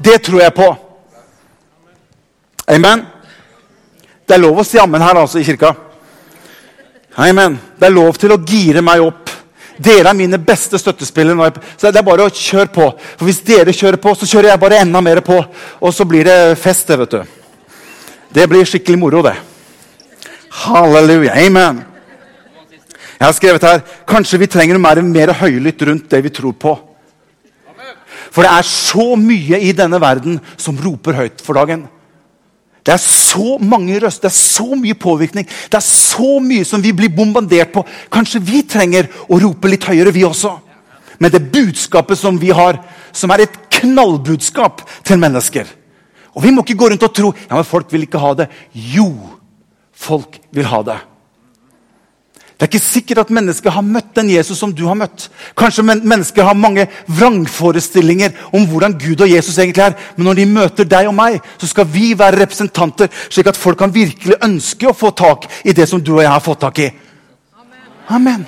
Det 0.00 0.20
tror 0.24 0.40
jeg 0.40 0.56
på. 0.56 0.68
Amen. 2.70 3.04
Det 4.26 4.36
er 4.36 4.44
lov 4.44 4.60
å 4.62 4.64
si 4.64 4.78
ammen 4.78 5.02
her 5.02 5.18
altså 5.18 5.40
i 5.40 5.44
kirka. 5.44 5.74
Amen. 7.20 7.58
Det 7.76 7.88
er 7.88 7.92
lov 7.92 8.16
til 8.20 8.32
å 8.32 8.40
gire 8.40 8.82
meg 8.84 9.02
opp. 9.04 9.28
Dere 9.80 10.12
er 10.12 10.16
mine 10.16 10.38
beste 10.40 10.78
støttespillere. 10.80 11.50
Så 11.76 11.88
det 11.88 12.00
er 12.00 12.06
bare 12.06 12.26
å 12.28 12.32
kjøre 12.32 12.70
på. 12.72 12.86
For 13.16 13.28
Hvis 13.28 13.42
dere 13.44 13.74
kjører 13.76 14.00
på, 14.00 14.14
så 14.16 14.28
kjører 14.28 14.52
jeg 14.52 14.62
bare 14.62 14.80
enda 14.84 15.00
mer 15.04 15.22
på. 15.24 15.38
Og 15.80 15.94
så 15.94 16.04
blir 16.08 16.24
det 16.28 16.58
fest. 16.60 16.88
det, 16.88 16.98
vet 16.98 17.10
du. 17.10 17.22
Det 18.32 18.48
blir 18.48 18.64
skikkelig 18.68 18.98
moro, 18.98 19.22
det. 19.22 19.36
Halleluja. 20.64 21.36
Amen. 21.46 21.84
Jeg 23.20 23.26
har 23.26 23.36
skrevet 23.36 23.64
her 23.68 23.82
kanskje 24.08 24.38
vi 24.40 24.48
trenger 24.48 24.78
mer, 24.80 25.02
mer 25.04 25.34
høylytt 25.36 25.82
rundt 25.84 26.08
det 26.08 26.22
vi 26.24 26.32
tror 26.32 26.54
på. 26.56 26.78
For 28.30 28.46
det 28.46 28.52
er 28.52 28.64
så 28.64 29.16
mye 29.18 29.58
i 29.60 29.72
denne 29.76 30.00
verden 30.00 30.38
som 30.56 30.78
roper 30.80 31.18
høyt 31.18 31.42
for 31.44 31.58
dagen. 31.58 31.84
Det 32.84 32.94
er 32.94 33.02
så 33.02 33.58
mange 33.60 33.98
røster, 34.00 34.28
det 34.28 34.30
er 34.30 34.38
så 34.38 34.76
mye 34.78 34.96
påvirkning, 34.96 35.46
det 35.46 35.76
er 35.76 35.84
så 35.84 36.38
mye 36.40 36.64
som 36.64 36.80
vi 36.82 36.94
blir 36.96 37.12
bombardert 37.12 37.74
på. 37.74 37.84
Kanskje 38.12 38.40
vi 38.44 38.62
trenger 38.64 39.10
å 39.28 39.40
rope 39.42 39.68
litt 39.68 39.84
høyere, 39.84 40.14
vi 40.14 40.24
også. 40.24 40.54
Men 41.20 41.32
det 41.34 41.50
budskapet 41.52 42.18
som 42.18 42.38
vi 42.40 42.54
har, 42.56 42.80
som 43.12 43.30
er 43.34 43.44
et 43.44 43.58
knallbudskap 43.80 44.80
til 45.04 45.20
mennesker. 45.20 45.68
Og 46.34 46.44
Vi 46.44 46.52
må 46.54 46.62
ikke 46.64 46.78
gå 46.78 46.88
rundt 46.92 47.04
og 47.04 47.14
tro 47.14 47.32
ja, 47.34 47.54
men 47.56 47.66
folk 47.66 47.90
vil 47.92 48.06
ikke 48.06 48.20
ha 48.22 48.32
det. 48.38 48.46
Jo, 48.72 49.10
folk 49.92 50.38
vil 50.54 50.68
ha 50.70 50.82
det. 50.86 50.98
Det 52.60 52.66
er 52.66 52.74
ikke 52.74 52.84
sikkert 52.84 53.18
at 53.22 53.30
mennesket 53.32 53.72
har 53.72 53.80
møtt 53.80 54.10
den 54.18 54.28
Jesus 54.34 54.58
som 54.60 54.74
du 54.76 54.82
har 54.84 54.98
møtt. 55.00 55.30
Kanskje 55.56 55.80
men 55.88 56.02
mennesket 56.04 56.44
har 56.44 56.58
mange 56.60 56.84
vrangforestillinger 57.08 58.34
om 58.52 58.66
hvordan 58.68 58.98
Gud 59.00 59.24
og 59.24 59.32
Jesus 59.32 59.56
egentlig 59.56 59.86
er. 59.86 59.96
Men 60.18 60.28
når 60.28 60.36
de 60.42 60.44
møter 60.50 60.90
deg 60.90 61.08
og 61.08 61.16
meg, 61.16 61.38
så 61.56 61.70
skal 61.70 61.88
vi 61.88 62.10
være 62.20 62.42
representanter, 62.42 63.08
slik 63.32 63.48
at 63.48 63.56
folk 63.56 63.80
kan 63.80 63.94
virkelig 63.94 64.36
ønske 64.44 64.90
å 64.90 64.92
få 64.92 65.14
tak 65.16 65.48
i 65.64 65.72
det 65.72 65.88
som 65.88 66.04
du 66.04 66.12
og 66.18 66.20
jeg 66.20 66.34
har 66.34 66.44
fått 66.44 66.60
tak 66.66 66.84
i. 66.84 66.90
Amen. 68.12 68.44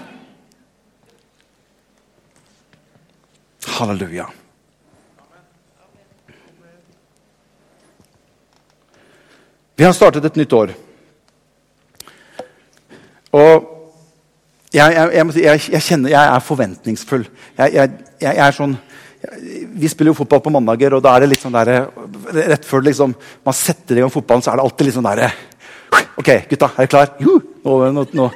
Halleluja. 3.81 4.29
Vi 9.81 9.89
har 9.89 9.97
startet 9.97 10.29
et 10.29 10.37
nytt 10.37 10.53
år. 10.53 10.77
Og 13.33 13.73
jeg, 14.73 14.97
jeg, 14.97 15.35
jeg, 15.43 15.63
jeg 15.75 15.85
kjenner 15.85 16.17
er 16.17 16.45
forventningsfull. 16.45 17.27
Jeg, 17.59 17.93
er 18.33 18.57
sånn 18.57 18.75
Vi 19.79 19.91
spiller 19.91 20.11
jo 20.11 20.19
fotball 20.19 20.41
på 20.43 20.53
mandager, 20.55 20.97
og 20.97 21.03
da 21.05 21.15
er 21.15 21.25
det 21.25 21.35
litt 21.35 21.43
sånn 21.45 21.55
der, 21.55 21.87
rett 22.55 22.67
før 22.67 22.85
liksom, 22.89 23.15
man 23.45 23.57
setter 23.57 23.99
i 23.99 24.05
gang 24.05 24.13
fotballen, 24.13 24.45
så 24.45 24.53
er 24.53 24.59
det 24.59 24.67
alltid 24.67 24.89
litt 24.89 24.97
sånn 24.99 25.11
derre 25.11 25.33
OK, 25.93 26.29
gutta, 26.49 26.69
er 26.77 26.87
dere 26.87 26.89
klar? 26.89 27.11
Nå, 27.21 27.73
nå, 27.93 28.05
nå. 28.17 28.27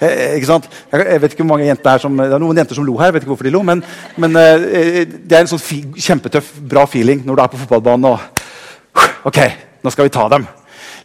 Eh, 0.00 0.36
ikke 0.38 0.48
sant? 0.48 0.68
Jeg, 0.92 1.20
vet 1.20 1.32
ikke 1.34 1.44
hvor 1.44 1.50
mange 1.54 1.66
jenter 1.66 1.90
er 1.94 2.02
som, 2.02 2.16
Det 2.16 2.32
er 2.32 2.42
noen 2.42 2.60
jenter 2.60 2.78
som 2.78 2.86
lo 2.86 2.96
her. 2.96 3.10
jeg 3.10 3.16
vet 3.16 3.24
ikke 3.24 3.32
hvorfor 3.34 3.48
de 3.48 3.52
lo, 3.54 3.62
Men, 3.66 3.82
men 4.16 4.36
eh, 4.40 5.04
det 5.04 5.36
er 5.36 5.44
en 5.44 5.50
sånn 5.50 5.62
fi, 5.62 5.82
kjempetøff, 5.96 6.54
bra 6.60 6.86
feeling 6.88 7.24
når 7.26 7.36
du 7.36 7.42
er 7.44 7.52
på 7.52 7.60
fotballbanen 7.64 8.08
og 8.12 9.26
OK, 9.28 9.40
nå 9.84 9.92
skal 9.92 10.08
vi 10.08 10.14
ta 10.16 10.28
dem. 10.32 10.46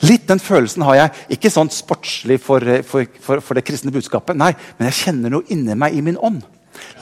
Litt 0.02 0.28
den 0.30 0.42
følelsen 0.42 0.86
har 0.88 0.98
jeg. 0.98 1.14
Ikke 1.38 1.52
sånn 1.54 1.70
sportslig 1.74 2.40
for, 2.42 2.66
for, 2.88 3.08
for, 3.22 3.44
for 3.46 3.58
det 3.58 3.66
kristne 3.68 3.94
budskapet, 3.94 4.38
nei, 4.38 4.52
men 4.78 4.90
jeg 4.90 5.00
kjenner 5.06 5.34
noe 5.34 5.46
inni 5.54 5.78
meg 5.78 5.98
i 5.98 6.04
min 6.06 6.18
ånd. 6.18 6.42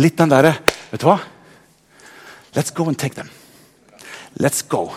Litt 0.01 0.17
den 0.19 0.31
derre 0.31 0.57
Vet 0.89 1.03
du 1.03 1.05
hva? 1.05 1.19
Let's 2.57 2.73
go 2.73 2.87
and 2.89 2.97
take 2.97 3.13
them. 3.13 3.29
Let's 4.41 4.63
go. 4.65 4.87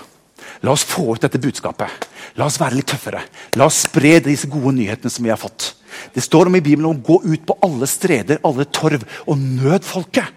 La 0.64 0.72
oss 0.72 0.86
få 0.88 1.12
ut 1.12 1.20
dette 1.20 1.40
budskapet. 1.42 2.06
La 2.40 2.46
oss 2.48 2.56
være 2.60 2.78
litt 2.78 2.88
tøffere. 2.88 3.20
La 3.60 3.66
oss 3.68 3.82
spre 3.84 4.14
disse 4.24 4.48
gode 4.48 4.72
nyhetene 4.78 5.12
som 5.12 5.26
vi 5.26 5.32
har 5.32 5.40
fått. 5.40 5.74
Det 6.14 6.24
står 6.24 6.48
om 6.48 6.56
i 6.56 6.62
Bibelen 6.64 6.88
om 6.88 6.96
å 6.96 7.04
gå 7.04 7.18
ut 7.26 7.44
på 7.44 7.58
alle 7.66 7.88
streder, 7.90 8.40
alle 8.46 8.64
torv, 8.72 9.04
og 9.26 9.36
nød 9.36 9.84
folket. 9.84 10.32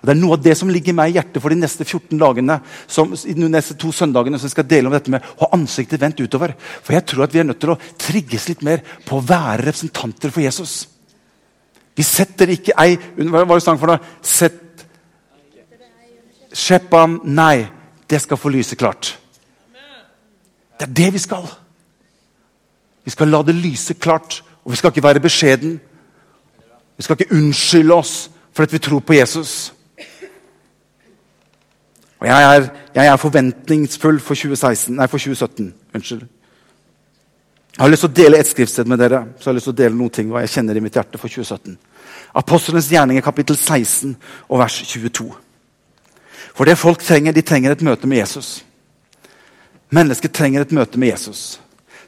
Og 0.00 0.06
Det 0.06 0.14
er 0.14 0.20
noe 0.20 0.36
av 0.36 0.42
det 0.44 0.54
som 0.58 0.70
ligger 0.72 0.96
meg 0.96 1.10
i 1.10 1.18
hjertet 1.18 1.42
for 1.42 1.54
de 1.54 1.60
neste 1.60 1.84
14 1.84 2.18
dagene. 2.20 2.58
Som, 2.86 3.14
de 3.14 3.48
neste 3.48 3.76
to 3.80 3.92
søndagene 3.94 4.38
som 4.38 4.48
jeg 4.48 4.56
skal 4.56 4.68
dele 4.68 4.90
om 4.90 4.96
dette 4.96 5.12
med 5.12 5.24
å 5.36 5.46
ha 5.46 5.50
ansiktet 5.56 6.00
vendt 6.02 6.20
utover. 6.20 6.54
For 6.82 6.96
jeg 6.96 7.06
tror 7.08 7.26
at 7.26 7.34
vi 7.34 7.42
er 7.42 7.48
nødt 7.48 7.60
til 7.62 7.74
å 7.74 7.80
trigges 8.00 8.48
litt 8.50 8.64
mer 8.66 8.84
på 9.06 9.18
å 9.18 9.24
være 9.24 9.64
representanter 9.66 10.34
for 10.34 10.44
Jesus. 10.44 10.80
Vi 11.98 12.06
setter 12.06 12.52
ikke 12.54 12.76
ei 12.78 12.94
Hva 12.96 13.42
var 13.42 13.58
det 13.58 13.64
sang 13.64 13.78
for 13.80 13.90
noe? 13.90 14.02
Sett 14.22 14.64
Shepam 16.54 17.20
Nei. 17.24 17.66
Det 18.08 18.22
skal 18.22 18.40
få 18.40 18.48
lyse 18.48 18.76
klart. 18.78 19.18
Det 20.78 20.86
er 20.86 20.94
det 20.96 21.08
vi 21.12 21.20
skal. 21.20 21.44
Vi 23.04 23.10
skal 23.10 23.28
la 23.28 23.42
det 23.42 23.54
lyse 23.56 23.94
klart, 23.94 24.42
og 24.64 24.72
vi 24.72 24.76
skal 24.76 24.92
ikke 24.92 25.02
være 25.02 25.20
beskjeden. 25.20 25.80
Vi 26.96 27.02
skal 27.02 27.16
ikke 27.18 27.34
unnskylde 27.36 27.94
oss 27.94 28.30
for 28.52 28.62
at 28.62 28.72
vi 28.72 28.78
tror 28.78 29.00
på 29.00 29.16
Jesus. 29.18 29.72
Og 32.18 32.26
jeg 32.26 32.46
er, 32.56 32.66
jeg 32.94 33.06
er 33.06 33.20
forventningsfull 33.20 34.18
for, 34.18 34.34
2016, 34.34 34.96
nei, 34.98 35.06
for 35.06 35.22
2017. 35.22 35.70
Unnskyld. 35.94 36.24
Jeg 37.78 37.84
har 37.84 37.92
lyst 37.92 38.02
til 38.02 38.10
å 38.10 38.18
dele 38.18 38.38
et 38.42 38.48
skriftsted 38.48 38.88
med 38.90 38.98
dere. 38.98 39.20
så 39.38 39.46
jeg 39.46 39.52
har 39.52 39.58
lyst 39.60 39.68
til 39.70 39.76
å 39.76 39.80
dele 39.80 39.94
noen 39.94 40.10
ting 40.10 40.32
hva 40.32 40.42
jeg 40.42 40.56
kjenner 40.56 40.78
i 40.78 40.82
mitt 40.82 40.96
hjerte 40.98 41.20
for 41.20 41.30
2017. 41.30 41.76
Apostlenes 42.34 42.88
gjerninger, 42.90 43.22
kapittel 43.22 43.56
16 43.56 44.16
og 44.48 44.58
vers 44.58 44.80
22. 44.82 45.28
For 46.58 46.66
det 46.66 46.74
folk 46.80 47.04
trenger, 47.06 47.32
de 47.32 47.44
trenger 47.46 47.76
et 47.76 47.84
møte 47.86 48.10
med 48.10 48.18
Jesus. 48.18 48.64
Mennesket 49.94 50.34
trenger 50.34 50.66
et 50.66 50.74
møte 50.74 50.98
med 50.98 51.12
Jesus. 51.12 51.60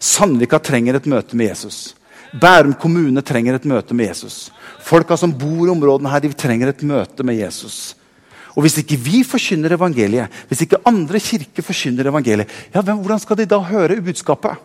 Sandvika 0.03 0.59
trenger 0.59 0.99
et 0.99 1.07
møte 1.07 1.39
med 1.39 1.53
Jesus. 1.53 1.95
Bærum 2.41 2.75
kommune 2.75 3.23
trenger 3.23 3.55
et 3.55 3.69
møte 3.69 3.95
med 3.95 4.11
Jesus. 4.11 4.51
Folka 4.83 5.17
som 5.17 5.33
bor 5.39 5.69
i 5.69 5.71
områdene 5.71 6.11
her, 6.11 6.23
de 6.25 6.35
trenger 6.35 6.75
et 6.75 6.83
møte 6.83 7.23
med 7.27 7.39
Jesus. 7.39 7.95
Og 8.57 8.65
Hvis 8.65 8.81
ikke 8.83 8.99
vi 8.99 9.23
forkynner 9.27 9.77
evangeliet, 9.77 10.33
hvis 10.49 10.65
ikke 10.65 10.83
andre 10.89 11.21
kirker 11.23 11.63
forkynner 11.63 12.09
evangeliet, 12.11 12.51
ja, 12.75 12.83
hvordan 12.83 13.23
skal 13.23 13.39
de 13.39 13.47
da 13.47 13.61
høre 13.63 14.01
budskapet? 14.03 14.59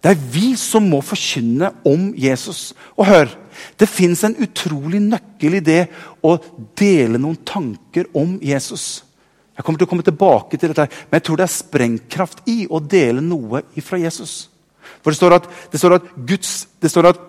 Det 0.00 0.14
er 0.14 0.22
vi 0.32 0.54
som 0.56 0.86
må 0.88 1.02
forkynne 1.04 1.68
om 1.84 2.08
Jesus. 2.16 2.72
Og 2.96 3.04
hør, 3.04 3.34
det 3.76 3.88
fins 3.88 4.22
en 4.24 4.38
utrolig 4.40 5.02
nøkkel 5.04 5.58
i 5.58 5.64
det 5.64 5.82
å 6.24 6.38
dele 6.78 7.20
noen 7.20 7.36
tanker 7.44 8.08
om 8.16 8.38
Jesus. 8.40 9.02
Jeg 9.52 9.66
kommer 9.66 9.82
til 9.82 9.84
å 9.84 9.90
komme 9.90 10.06
tilbake 10.06 10.56
til 10.56 10.72
dette, 10.72 10.86
men 10.88 11.18
jeg 11.18 11.26
tror 11.26 11.36
det 11.36 11.44
er 11.44 11.52
sprengkraft 11.52 12.40
i 12.48 12.62
å 12.64 12.80
dele 12.80 13.20
noe 13.20 13.60
fra 13.84 14.00
Jesus. 14.00 14.46
For 15.04 15.12
det 15.12 15.20
står 15.20 15.36
at, 15.36 15.50
det 15.68 15.80
står 15.82 15.98
at, 15.98 16.06
Guds, 16.16 16.54
det 16.80 16.88
står 16.88 17.10
at 17.10 17.20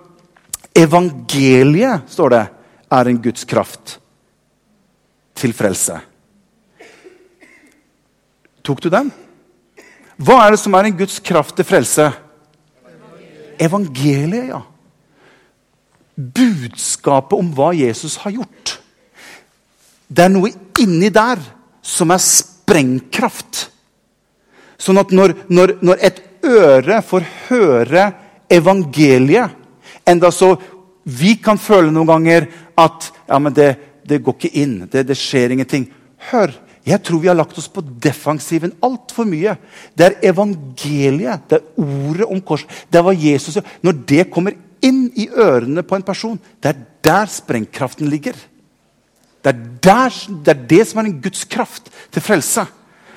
evangeliet 0.79 2.07
står 2.07 2.35
det, 2.37 2.45
er 2.91 3.07
en 3.07 3.19
Guds 3.23 3.43
kraft 3.47 3.97
til 5.41 5.53
frelse. 5.57 5.97
Tok 8.61 8.81
du 8.83 8.91
den? 8.93 9.09
Hva 10.21 10.43
er 10.43 10.53
det 10.53 10.61
som 10.61 10.75
er 10.77 10.89
en 10.89 10.99
Guds 10.99 11.17
kraft 11.25 11.55
til 11.57 11.65
frelse? 11.65 12.11
Evangeliet, 13.61 14.51
ja. 14.53 14.61
Budskapet 16.15 17.39
om 17.39 17.49
hva 17.57 17.71
Jesus 17.73 18.19
har 18.21 18.35
gjort. 18.35 18.75
Det 20.11 20.25
er 20.27 20.33
noe 20.33 20.51
inni 20.81 21.09
der 21.13 21.41
som 21.81 22.11
er 22.13 22.21
sprengkraft. 22.21 23.65
Sånn 24.81 24.99
at 25.01 25.13
når, 25.15 25.33
når, 25.49 25.77
når 25.81 26.03
et 26.05 26.21
øre 26.45 27.01
får 27.05 27.25
høre 27.49 28.11
evangeliet 28.51 29.57
Enda 30.09 30.31
så 30.33 30.55
vi 31.03 31.35
kan 31.37 31.59
føle 31.61 31.91
noen 31.93 32.09
ganger 32.09 32.47
at 32.81 33.05
ja, 33.29 33.37
men 33.37 33.53
det, 33.53 33.67
det 34.07 34.21
går 34.23 34.37
ikke 34.37 34.61
inn. 34.61 34.75
Det, 34.91 35.05
det, 35.07 35.17
skjer 35.19 35.55
ingenting. 35.55 35.87
Hør, 36.31 36.53
jeg 36.87 37.01
tror 37.05 37.21
vi 37.21 37.29
har 37.29 37.37
lagt 37.37 37.57
oss 37.59 37.69
på 37.71 37.83
defensiven 38.03 38.73
altfor 38.83 39.27
mye. 39.29 39.55
Det 39.97 40.07
er 40.07 40.19
evangeliet, 40.31 41.47
det 41.49 41.59
er 41.59 41.83
ordet 41.85 42.27
om 42.27 42.41
kors. 42.41 42.65
Det 42.89 42.99
er 42.99 43.05
hva 43.05 43.15
Jesus 43.15 43.59
gjør. 43.59 43.71
Når 43.85 44.03
det 44.13 44.27
kommer 44.33 44.57
inn 44.81 45.05
i 45.19 45.27
ørene 45.29 45.85
på 45.85 45.97
en 45.97 46.05
person, 46.05 46.39
det 46.61 46.73
er 46.73 46.83
der 47.05 47.29
sprengkraften 47.29 48.09
ligger. 48.09 48.37
Det 49.41 49.53
er, 49.53 49.63
der, 49.81 50.21
det 50.45 50.53
er 50.53 50.67
det 50.69 50.83
som 50.89 51.01
er 51.01 51.09
en 51.09 51.21
Guds 51.21 51.45
kraft 51.49 51.89
til 52.13 52.23
frelse. 52.25 52.65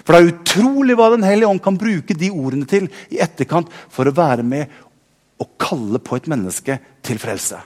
For 0.05 0.13
det 0.13 0.21
er 0.21 0.33
utrolig 0.35 0.97
hva 0.97 1.11
Den 1.15 1.25
hellige 1.25 1.49
ånd 1.49 1.63
kan 1.65 1.81
bruke 1.81 2.17
de 2.17 2.31
ordene 2.33 2.69
til 2.69 2.91
i 3.13 3.21
etterkant 3.25 3.71
for 3.93 4.09
å 4.09 4.17
være 4.17 4.45
med 4.45 4.83
og 5.41 5.55
kalle 5.61 6.01
på 6.01 6.17
et 6.17 6.29
menneske 6.31 6.79
til 7.05 7.21
frelse. 7.21 7.59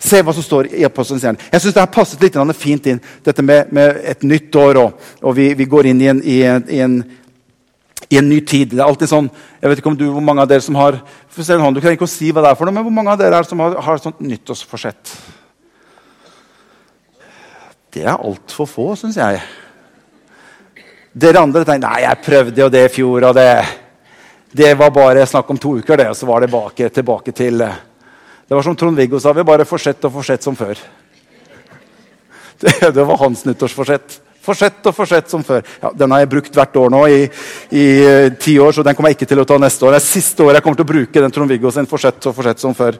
Se 0.00 0.20
hva 0.20 0.32
som 0.36 0.44
står 0.44 0.68
i 0.76 0.84
Apostelens 0.84 1.24
gjerne. 1.24 1.44
Jeg 1.52 1.62
synes 1.62 1.74
det 1.76 1.80
har 1.80 1.92
passet 1.92 2.22
litt 2.22 2.56
fint 2.60 2.86
inn, 2.86 2.98
dette 3.24 3.42
med, 3.42 3.72
med 3.72 4.02
et 4.04 4.22
nytt 4.22 4.56
år. 4.60 4.80
Og, 4.82 5.06
og 5.22 5.36
vi, 5.36 5.54
vi, 5.56 5.64
går 5.64 5.86
inn 5.86 6.02
i 6.02 6.10
en, 6.12 6.20
i, 6.20 6.42
en, 6.44 6.66
i, 6.68 6.80
en, 6.84 6.98
i 8.10 8.18
en, 8.18 8.28
ny 8.28 8.40
tid. 8.44 8.74
Det 8.74 8.82
er 8.82 8.86
alltid 8.86 9.08
sånn, 9.08 9.30
jeg 9.62 9.72
vet 9.72 9.80
ikke 9.80 9.92
om 9.94 9.96
du, 9.96 10.04
hvor 10.12 10.24
mange 10.24 10.44
av 10.44 10.50
dere 10.50 10.64
som 10.64 10.76
har 10.76 11.00
hånd, 11.00 11.76
Du 11.76 11.80
trenger 11.80 11.96
ikke 11.96 12.10
si 12.10 12.28
hva 12.30 12.44
det 12.44 12.52
er 12.52 12.60
for 12.60 12.68
noe, 12.68 12.76
men 12.76 12.84
hvor 12.84 12.96
mange 12.98 13.14
av 13.14 13.20
dere 13.20 13.40
er 13.40 13.48
som 13.48 13.64
har, 13.64 13.78
har 13.88 14.04
sånt 14.04 14.20
nyttårsforsett? 14.20 15.16
Det 17.96 18.04
er 18.04 18.12
altfor 18.12 18.68
få, 18.68 18.90
syns 19.00 19.16
jeg. 19.16 19.40
Dere 21.16 21.40
andre 21.40 21.64
tenker 21.64 21.88
nei, 21.88 22.04
jeg 22.04 22.24
prøvde 22.26 22.60
jo 22.66 22.68
det 22.68 22.84
i 22.84 22.92
fjor, 22.92 23.30
og 23.30 23.36
det, 23.38 23.50
det 24.52 24.76
var 24.76 24.92
bare 24.92 25.24
snakk 25.24 25.48
om 25.54 25.60
to 25.60 25.78
uker, 25.80 25.96
det, 25.96 26.10
og 26.12 26.18
så 26.18 26.28
var 26.28 26.44
det 26.44 26.52
tilbake, 26.52 26.90
tilbake 26.92 27.32
til 27.32 27.64
det 28.46 28.54
var 28.54 28.62
som 28.62 28.76
Trond-Viggo 28.78 29.18
sa, 29.20 29.32
vi 29.34 29.44
bare 29.46 29.66
fortsett 29.66 30.04
og 30.06 30.12
fortsett 30.18 30.44
som 30.46 30.56
før. 30.58 30.78
Det, 32.56 32.72
det 32.94 33.02
var 33.04 33.18
hans 33.20 33.42
nyttårsforsett. 33.44 34.14
Fortsett 34.46 34.86
og 34.86 34.94
fortsett 34.94 35.28
som 35.28 35.42
før. 35.44 35.64
Ja, 35.82 35.90
Den 35.92 36.12
har 36.14 36.22
jeg 36.22 36.30
brukt 36.32 36.54
hvert 36.54 36.76
år 36.78 36.92
nå 36.94 37.02
i, 37.10 37.24
uh, 37.26 38.28
ti 38.40 38.54
år, 38.62 38.72
så 38.72 38.84
den 38.86 38.94
kommer 38.96 39.10
jeg 39.10 39.18
ikke 39.18 39.28
til 39.32 39.42
å 39.42 39.46
ta 39.48 39.58
neste 39.60 39.84
år. 39.84 39.96
Det 39.96 40.00
er 40.00 40.06
siste 40.06 40.44
året 40.44 40.60
jeg 40.60 40.64
kommer 40.64 40.78
til 40.78 40.86
å 40.86 40.92
bruke 40.92 41.24
den 41.24 41.34
Trond-Viggo 41.34 41.72
sin 41.74 41.90
fortsett 41.90 42.30
og 42.30 42.36
fortsett 42.38 42.62
som 42.62 42.76
før. 42.78 42.96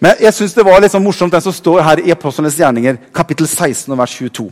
Men 0.00 0.20
jeg 0.22 0.36
synes 0.36 0.54
det 0.56 0.64
var 0.64 0.80
litt 0.80 0.92
sånn 0.92 1.04
morsomt, 1.04 1.32
den 1.32 1.44
som 1.44 1.56
står 1.56 1.82
her 1.84 2.02
i 2.04 2.12
Apostlenes 2.14 2.58
gjerninger, 2.60 3.00
kapittel 3.16 3.48
16, 3.48 3.96
vers 3.98 4.16
22. 4.16 4.46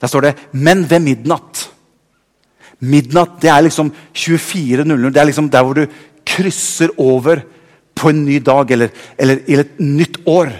Der 0.00 0.08
står 0.08 0.20
det 0.20 0.34
'Men 0.52 0.84
ved 0.90 1.02
midnatt'. 1.02 1.68
Midnatt 2.80 3.40
det 3.40 3.50
er 3.50 3.62
liksom 3.62 3.92
24.00. 4.14 5.12
Det 5.12 5.20
er 5.20 5.26
liksom 5.26 5.50
der 5.50 5.62
hvor 5.62 5.74
du 5.74 5.86
krysser 6.24 6.90
over 6.98 7.42
på 8.04 8.12
en 8.12 8.24
ny 8.26 8.38
dag 8.44 8.70
eller, 8.74 8.92
eller, 9.16 9.40
eller 9.48 9.64
et 9.64 9.80
nytt 9.80 10.20
år. 10.28 10.52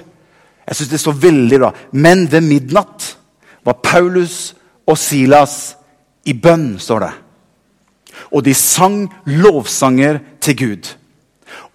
Jeg 0.64 0.78
syns 0.78 0.92
det 0.94 1.00
står 1.02 1.20
veldig 1.26 1.60
bra. 1.60 1.70
Men 1.92 2.24
ved 2.32 2.46
midnatt 2.46 3.10
var 3.64 3.82
Paulus 3.84 4.54
og 4.88 4.96
Silas 5.00 5.74
i 6.24 6.32
bønn, 6.32 6.74
står 6.80 7.04
det. 7.04 7.12
Og 8.32 8.44
de 8.46 8.54
sang 8.56 9.04
lovsanger 9.28 10.22
til 10.44 10.56
Gud. 10.56 10.88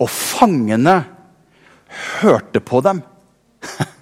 Og 0.01 0.09
fangene 0.09 1.03
hørte 2.21 2.63
på 2.63 2.81
dem. 2.85 3.03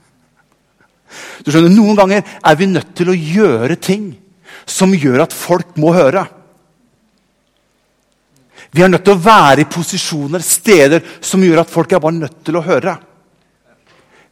Du 1.46 1.54
skjønner, 1.54 1.72
Noen 1.72 1.96
ganger 1.96 2.26
er 2.44 2.56
vi 2.60 2.66
nødt 2.68 2.90
til 2.98 3.08
å 3.08 3.16
gjøre 3.16 3.78
ting 3.80 4.10
som 4.68 4.92
gjør 4.92 5.22
at 5.24 5.36
folk 5.36 5.78
må 5.80 5.94
høre. 5.96 6.26
Vi 8.78 8.84
er 8.86 8.92
nødt 8.94 9.08
til 9.08 9.16
å 9.16 9.22
være 9.26 9.64
i 9.64 9.70
posisjoner, 9.74 10.44
steder, 10.46 11.02
som 11.26 11.42
gjør 11.42 11.64
at 11.64 11.72
folk 11.74 11.96
er 11.96 12.02
bare 12.04 12.20
nødt 12.20 12.44
til 12.46 12.60
å 12.60 12.62
høre. 12.62 12.94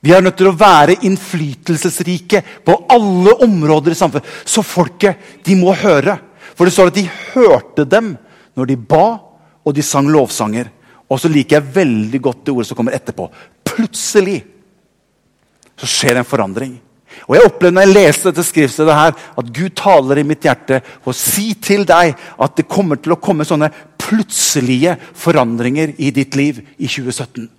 Vi 0.05 0.13
er 0.13 0.21
nødt 0.21 0.37
til 0.37 0.51
å 0.51 0.57
være 0.59 0.99
innflytelsesrike 1.07 2.43
på 2.67 2.75
alle 2.93 3.33
områder 3.41 3.95
i 3.95 3.97
samfunnet. 3.97 4.27
Så 4.45 4.61
folket 4.61 5.41
de 5.47 5.57
må 5.57 5.73
høre. 5.81 6.19
For 6.53 6.69
det 6.69 6.75
står 6.75 6.91
at 6.91 6.99
de 6.99 7.07
hørte 7.33 7.87
dem 7.89 8.13
når 8.53 8.69
de 8.69 8.77
ba, 8.93 9.05
og 9.65 9.73
de 9.73 9.81
sang 9.81 10.05
lovsanger. 10.13 10.69
Og 11.09 11.17
så 11.21 11.31
liker 11.31 11.57
jeg 11.57 11.73
veldig 11.79 12.21
godt 12.21 12.45
det 12.45 12.53
ordet 12.53 12.69
som 12.69 12.77
kommer 12.77 12.93
etterpå. 12.93 13.25
Plutselig 13.65 14.43
så 15.73 15.89
skjer 15.89 16.21
en 16.21 16.29
forandring. 16.29 16.75
Og 17.25 17.37
jeg 17.37 17.47
opplevde 17.47 17.73
når 17.77 17.87
jeg 17.87 17.95
leste 17.95 18.29
dette 18.29 18.45
skriftstedet 18.45 18.95
her, 18.95 19.13
at 19.15 19.51
Gud 19.57 19.73
taler 19.77 20.19
i 20.19 20.27
mitt 20.27 20.45
hjerte 20.45 20.81
og 21.01 21.15
sier 21.17 21.57
til 21.63 21.85
deg 21.87 22.13
at 22.13 22.57
det 22.57 22.67
kommer 22.69 22.99
til 22.99 23.15
å 23.15 23.21
komme 23.21 23.47
sånne 23.47 23.71
plutselige 24.05 24.95
forandringer 25.17 25.95
i 25.97 26.11
ditt 26.13 26.37
liv 26.37 26.61
i 26.77 26.87
2017. 26.87 27.49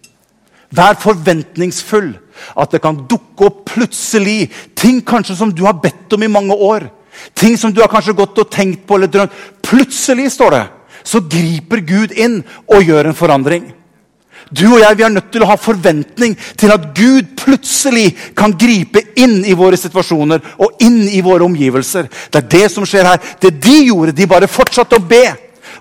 Vær 0.76 0.98
forventningsfull. 0.98 2.14
At 2.58 2.74
det 2.74 2.82
kan 2.84 2.98
dukke 3.08 3.48
opp 3.48 3.62
plutselig 3.70 4.50
ting 4.76 5.00
kanskje 5.06 5.38
som 5.38 5.52
du 5.54 5.64
har 5.64 5.78
bedt 5.80 6.12
om 6.12 6.22
i 6.22 6.30
mange 6.30 6.54
år. 6.54 6.88
Ting 7.34 7.56
som 7.58 7.72
du 7.72 7.80
har 7.80 7.90
kanskje 7.92 8.16
gått 8.16 8.38
og 8.42 8.50
tenkt 8.52 8.84
på 8.86 8.98
eller 8.98 9.10
drømt. 9.10 9.32
Plutselig 9.64 10.30
står 10.34 10.52
det, 10.52 10.64
så 11.06 11.22
griper 11.24 11.82
Gud 11.86 12.12
inn 12.12 12.42
og 12.68 12.84
gjør 12.84 13.10
en 13.10 13.16
forandring. 13.16 13.70
Du 14.50 14.66
og 14.68 14.78
jeg 14.78 14.98
vi 14.98 15.02
er 15.02 15.10
nødt 15.10 15.32
til 15.34 15.42
å 15.42 15.48
ha 15.50 15.56
forventning 15.58 16.36
til 16.58 16.70
at 16.70 16.92
Gud 16.94 17.32
plutselig 17.40 18.12
kan 18.36 18.52
gripe 18.54 19.02
inn 19.18 19.40
i 19.48 19.56
våre 19.58 19.78
situasjoner 19.80 20.44
og 20.62 20.84
inn 20.86 21.00
i 21.08 21.22
våre 21.24 21.48
omgivelser. 21.48 22.06
Det 22.30 22.42
er 22.42 22.52
det 22.52 22.68
som 22.70 22.86
skjer 22.86 23.08
her. 23.10 23.32
Det 23.42 23.56
de 23.58 23.80
gjorde, 23.88 24.14
de 24.14 24.28
bare 24.30 24.50
fortsatte 24.50 25.00
å 25.00 25.02
be. 25.02 25.24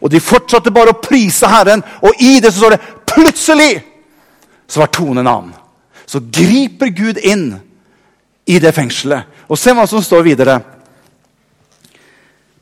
Og 0.06 0.12
de 0.14 0.22
fortsatte 0.22 0.74
bare 0.74 0.94
å 0.94 1.02
prise 1.02 1.50
Herren. 1.50 1.82
Og 2.06 2.22
i 2.22 2.38
det 2.38 2.52
så 2.54 2.62
står 2.62 2.76
det 2.76 2.84
plutselig 3.10 3.74
så 4.68 4.82
var 4.82 4.94
tonen 4.94 5.24
en 5.24 5.32
annen. 5.32 5.54
Så 6.06 6.22
griper 6.22 6.94
Gud 6.94 7.18
inn 7.18 7.56
i 8.46 8.60
det 8.62 8.74
fengselet. 8.78 9.26
Og 9.50 9.58
se 9.58 9.74
hva 9.74 9.86
som 9.90 10.04
står 10.06 10.26
videre. 10.26 10.60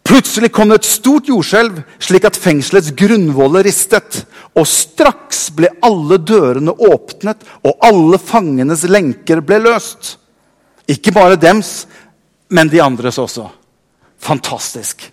Plutselig 0.03 0.51
kom 0.51 0.71
det 0.71 0.81
et 0.81 0.87
stort 0.87 1.29
jordskjelv, 1.31 1.79
slik 1.99 2.27
at 2.27 2.39
fengselets 2.39 2.91
grunnvoller 2.95 3.63
ristet. 3.67 4.23
Og 4.55 4.67
straks 4.67 5.45
ble 5.55 5.71
alle 5.83 6.19
dørene 6.19 6.75
åpnet, 6.75 7.43
og 7.63 7.87
alle 7.87 8.19
fangenes 8.19 8.83
lenker 8.87 9.43
ble 9.43 9.61
løst. 9.63 10.17
Ikke 10.91 11.15
bare 11.15 11.39
dems, 11.39 11.85
men 12.51 12.71
de 12.71 12.83
andres 12.83 13.19
også. 13.19 13.47
Fantastisk. 14.23 15.07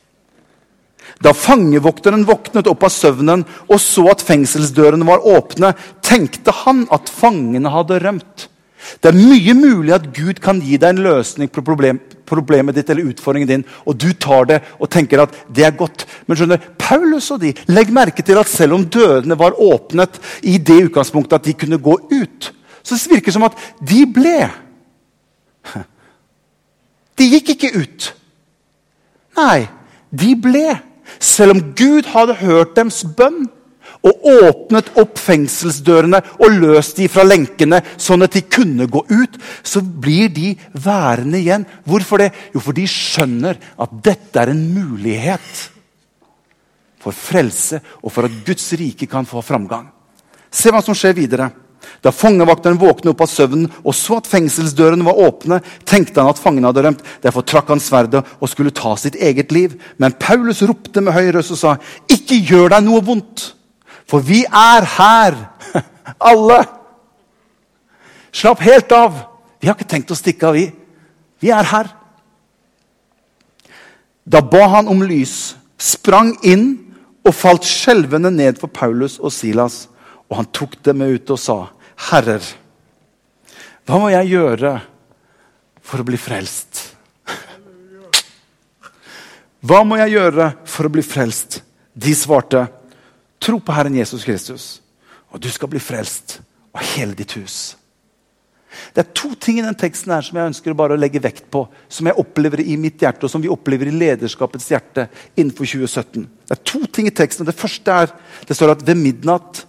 Da 1.20 1.34
fangevokteren 1.36 2.24
våknet 2.24 2.68
opp 2.70 2.86
av 2.86 2.92
søvnen 2.94 3.44
og 3.68 3.76
så 3.82 4.06
at 4.12 4.24
fengselsdørene 4.24 5.04
var 5.08 5.26
åpne, 5.28 5.74
tenkte 6.00 6.54
han 6.62 6.86
at 6.94 7.12
fangene 7.12 7.72
hadde 7.72 8.00
rømt. 8.00 8.46
Det 9.00 9.10
er 9.10 9.18
mye 9.18 9.54
mulig 9.54 9.92
at 9.92 10.08
Gud 10.16 10.40
kan 10.42 10.62
gi 10.64 10.78
deg 10.80 10.94
en 10.94 11.02
løsning 11.04 11.50
på 11.52 11.62
problem, 11.64 12.00
problemet 12.28 12.76
ditt 12.76 12.88
eller 12.90 13.10
utfordringen 13.12 13.50
din, 13.50 13.64
og 13.84 13.98
du 14.00 14.08
tar 14.16 14.48
det 14.48 14.58
og 14.78 14.88
tenker 14.92 15.20
at 15.22 15.36
det 15.52 15.66
er 15.68 15.76
godt. 15.76 16.06
Men 16.24 16.40
skjønner, 16.40 16.64
Paulus 16.80 17.28
og 17.34 17.42
de, 17.44 17.52
legg 17.68 17.92
merke 17.92 18.24
til 18.26 18.40
at 18.40 18.50
selv 18.50 18.78
om 18.78 18.86
dørene 18.88 19.36
var 19.38 19.58
åpnet 19.60 20.16
i 20.48 20.56
det 20.56 20.80
utgangspunktet 20.88 21.36
at 21.36 21.50
de 21.50 21.56
kunne 21.60 21.82
gå 21.82 21.98
ut, 22.08 22.50
så 22.80 22.96
virker 23.10 23.28
det 23.28 23.36
som 23.36 23.44
at 23.46 23.60
de 23.84 24.04
ble. 24.08 24.38
De 27.20 27.26
gikk 27.28 27.50
ikke 27.52 27.68
ut. 27.76 28.04
Nei, 29.36 29.66
de 30.08 30.30
ble. 30.40 30.70
Selv 31.18 31.56
om 31.56 31.62
Gud 31.76 32.08
hadde 32.12 32.38
hørt 32.42 32.76
dems 32.76 33.02
bønn 33.16 33.48
og 34.06 34.28
åpnet 34.30 34.88
opp 35.00 35.18
fengselsdørene 35.20 36.22
og 36.40 36.54
løst 36.56 36.96
de 37.00 37.08
fra 37.12 37.24
lenkene, 37.26 37.82
sånn 38.00 38.24
at 38.24 38.36
de 38.36 38.44
kunne 38.48 38.86
gå 38.88 39.02
ut, 39.10 39.36
så 39.62 39.82
blir 39.82 40.30
de 40.32 40.54
værende 40.72 41.40
igjen. 41.40 41.66
Hvorfor 41.84 42.22
det? 42.22 42.30
Jo, 42.54 42.62
for 42.64 42.76
de 42.76 42.86
skjønner 42.88 43.60
at 43.80 43.98
dette 44.04 44.40
er 44.40 44.54
en 44.54 44.62
mulighet 44.72 45.66
for 47.00 47.16
frelse 47.16 47.80
og 48.00 48.12
for 48.12 48.28
at 48.28 48.40
Guds 48.46 48.70
rike 48.80 49.08
kan 49.10 49.28
få 49.28 49.42
framgang. 49.44 49.88
Se 50.50 50.72
hva 50.72 50.80
som 50.84 50.96
skjer 50.96 51.16
videre. 51.16 51.50
Da 52.04 52.12
fangevakteren 52.12 52.78
våknet 52.80 53.12
opp 53.12 53.22
av 53.24 53.30
søvnen 53.30 53.68
og 53.80 53.94
så 53.96 54.18
at 54.20 54.28
fengselsdørene 54.30 55.04
var 55.06 55.20
åpne, 55.20 55.60
tenkte 55.88 56.22
han 56.22 56.32
at 56.32 56.40
fangene 56.40 56.70
hadde 56.70 56.84
rømt. 56.86 57.04
Derfor 57.24 57.44
trakk 57.46 57.72
han 57.72 57.82
sverdet 57.82 58.24
og 58.38 58.50
skulle 58.50 58.74
ta 58.74 58.94
sitt 59.00 59.16
eget 59.20 59.52
liv. 59.52 59.76
Men 60.00 60.16
Paulus 60.20 60.62
ropte 60.66 61.02
med 61.04 61.16
høy 61.16 61.30
røst 61.36 61.54
og 61.56 61.60
sa, 61.60 61.76
'Ikke 62.08 62.40
gjør 62.40 62.76
deg 62.76 62.84
noe 62.84 63.00
vondt.' 63.04 63.54
For 64.10 64.18
vi 64.18 64.42
er 64.44 64.84
her, 64.98 65.36
alle. 66.30 66.64
Slapp 68.32 68.60
helt 68.60 68.90
av. 68.92 69.14
Vi 69.60 69.68
har 69.68 69.76
ikke 69.76 69.86
tenkt 69.86 70.10
å 70.10 70.18
stikke 70.18 70.48
av, 70.48 70.56
vi. 70.58 70.66
Vi 71.38 71.52
er 71.54 71.62
her. 71.62 71.92
Da 74.26 74.40
ba 74.40 74.66
han 74.74 74.88
om 74.90 75.02
lys, 75.02 75.54
sprang 75.78 76.34
inn 76.42 76.96
og 77.26 77.34
falt 77.36 77.66
skjelvende 77.68 78.32
ned 78.34 78.58
for 78.58 78.72
Paulus 78.72 79.18
og 79.20 79.32
Silas. 79.34 79.89
Og 80.30 80.38
han 80.38 80.50
tok 80.54 80.78
dem 80.86 81.02
ut 81.02 81.30
og 81.30 81.38
sa, 81.38 81.58
'Herrer, 82.10 82.42
hva 83.84 83.98
må 83.98 84.10
jeg 84.10 84.30
gjøre 84.30 84.80
for 85.82 86.00
å 86.00 86.06
bli 86.06 86.16
frelst?' 86.16 86.86
Hva 89.60 89.82
må 89.84 89.98
jeg 90.00 90.14
gjøre 90.16 90.54
for 90.64 90.88
å 90.88 90.92
bli 90.92 91.02
frelst? 91.04 91.60
De 91.92 92.14
svarte, 92.16 92.62
Tro 93.40 93.58
på 93.60 93.72
Herren 93.72 93.96
Jesus 93.96 94.24
Kristus, 94.24 94.64
og 95.32 95.40
du 95.40 95.48
skal 95.52 95.70
bli 95.72 95.80
frelst, 95.80 96.40
og 96.72 96.82
hele 96.94 97.16
ditt 97.16 97.32
hus. 97.38 97.76
Det 98.94 99.02
er 99.02 99.14
to 99.16 99.32
ting 99.34 99.58
i 99.58 99.64
den 99.64 99.76
teksten 99.78 100.12
her 100.12 100.22
som 100.22 100.36
jeg 100.38 100.50
ønsker 100.52 100.74
å 100.76 100.96
legge 100.98 101.22
vekt 101.22 101.48
på. 101.50 101.64
Som 101.88 102.06
jeg 102.06 102.18
opplever 102.20 102.60
i 102.62 102.76
mitt 102.78 103.02
hjerte, 103.02 103.26
og 103.26 103.32
som 103.32 103.42
vi 103.42 103.50
opplever 103.50 103.88
i 103.90 103.96
lederskapets 103.96 104.68
hjerte 104.70 105.08
innenfor 105.34 105.66
2017. 105.66 106.28
Det 106.46 106.54
er 106.54 106.62
to 106.70 106.84
ting 106.86 107.08
i 107.08 107.14
teksten. 107.14 107.48
Det 107.48 107.56
første 107.56 107.96
er 108.04 108.12
det 108.46 108.56
står 108.56 108.76
at 108.76 108.84
ved 108.86 109.00
midnatt 109.00 109.64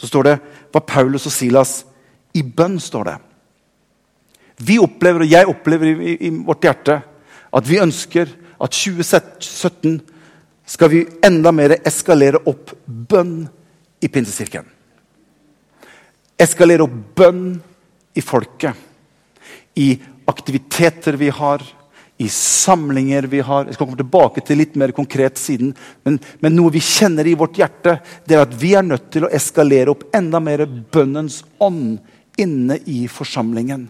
så 0.00 0.08
står 0.08 0.26
det 0.26 0.36
var 0.72 0.86
Paulus 0.88 1.26
og 1.28 1.34
Silas 1.34 1.82
i 2.32 2.42
bønn. 2.42 2.78
står 2.80 3.04
det. 3.04 3.16
Vi 4.60 4.78
opplever, 4.80 5.24
og 5.24 5.32
jeg 5.32 5.48
opplever 5.48 5.92
i, 5.92 6.16
i, 6.26 6.30
vårt 6.30 6.64
hjerte, 6.64 7.00
at 7.52 7.68
vi 7.68 7.80
ønsker 7.80 8.28
at 8.60 8.76
2017 8.76 10.00
skal 10.70 10.92
vi 10.92 11.06
enda 11.26 11.52
mer 11.52 11.74
eskalere 11.84 12.40
opp 12.48 12.72
bønn 12.86 13.42
i 14.00 14.08
Pinsekirken. 14.08 14.68
Eskalere 16.40 16.86
opp 16.86 16.96
bønn 17.16 17.58
i 18.16 18.24
folket. 18.24 18.76
I 19.76 19.98
aktiviteter 20.30 21.18
vi 21.20 21.28
har, 21.34 21.64
i 22.20 22.28
samlinger 22.28 23.22
vi 23.22 23.40
har. 23.40 23.64
Jeg 23.64 23.74
skal 23.74 23.86
komme 23.86 23.96
tilbake 23.96 24.42
til 24.44 24.58
litt 24.60 24.74
mer 24.76 24.92
konkret 24.92 25.40
siden. 25.40 25.70
Men, 26.04 26.18
men, 26.44 26.52
noe 26.52 26.72
vi 26.74 26.82
kjenner 26.84 27.24
i 27.24 27.32
vårt 27.38 27.56
hjerte, 27.56 27.94
det 28.28 28.36
er 28.36 28.42
at 28.44 28.56
vi 28.60 28.74
er 28.76 28.84
nødt 28.84 29.06
til 29.14 29.24
å 29.24 29.30
eskalere 29.32 29.94
opp 29.94 30.04
enda 30.16 30.36
mer 30.44 30.66
bønnens 30.68 31.38
ånd 31.64 31.96
inne 32.40 32.76
i 32.84 33.06
forsamlingen. 33.08 33.86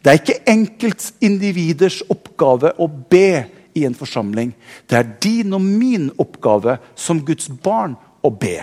Det 0.00 0.08
er 0.08 0.22
ikke 0.22 0.38
enkeltindividers 0.48 2.00
oppgave 2.14 2.72
å 2.80 2.88
be 2.88 3.44
i 3.76 3.84
en 3.84 3.96
forsamling. 4.00 4.54
Det 4.88 4.96
er 4.96 5.12
din 5.20 5.52
og 5.52 5.60
min 5.60 6.08
oppgave 6.24 6.78
som 6.96 7.20
Guds 7.20 7.52
barn 7.52 7.98
å 8.24 8.32
be. 8.32 8.62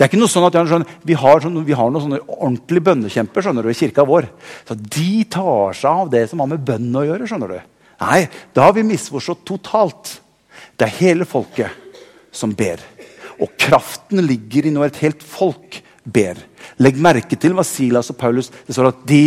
Det 0.00 0.06
er 0.06 0.08
ikke 0.14 0.18
noe 0.22 0.32
sånn 0.32 0.46
at 0.46 0.54
sånn, 0.64 0.86
Vi 1.04 1.12
har, 1.12 1.42
sånn, 1.44 1.58
vi 1.60 1.74
har 1.76 1.90
noen 1.92 2.06
sånne 2.06 2.18
ordentlige 2.24 2.86
bønnekjemper 2.86 3.44
skjønner 3.44 3.66
du, 3.66 3.68
i 3.68 3.76
kirka 3.76 4.06
vår. 4.08 4.30
Så 4.64 4.72
De 4.72 5.24
tar 5.28 5.76
seg 5.76 5.90
av 5.90 6.08
det 6.08 6.22
som 6.30 6.40
har 6.40 6.48
med 6.48 6.64
bønn 6.64 6.88
å 6.96 7.02
gjøre. 7.04 7.26
skjønner 7.28 7.52
du. 7.52 7.58
Nei, 8.00 8.22
da 8.56 8.64
har 8.64 8.72
vi 8.72 8.86
misforstått 8.88 9.44
totalt. 9.44 10.14
Det 10.80 10.86
er 10.88 10.96
hele 11.02 11.26
folket 11.28 11.68
som 12.32 12.54
ber. 12.56 12.80
Og 13.44 13.52
kraften 13.60 14.24
ligger 14.24 14.70
i 14.70 14.72
når 14.72 14.88
et 14.88 15.02
helt 15.04 15.20
folk 15.20 15.82
ber. 16.08 16.40
Legg 16.80 16.96
merke 16.96 17.36
til 17.36 17.52
hva 17.52 17.66
Silas 17.68 18.08
og 18.08 18.16
Paulus 18.16 18.48
Det 18.48 18.72
står 18.72 18.88
at 18.94 19.04
de 19.04 19.22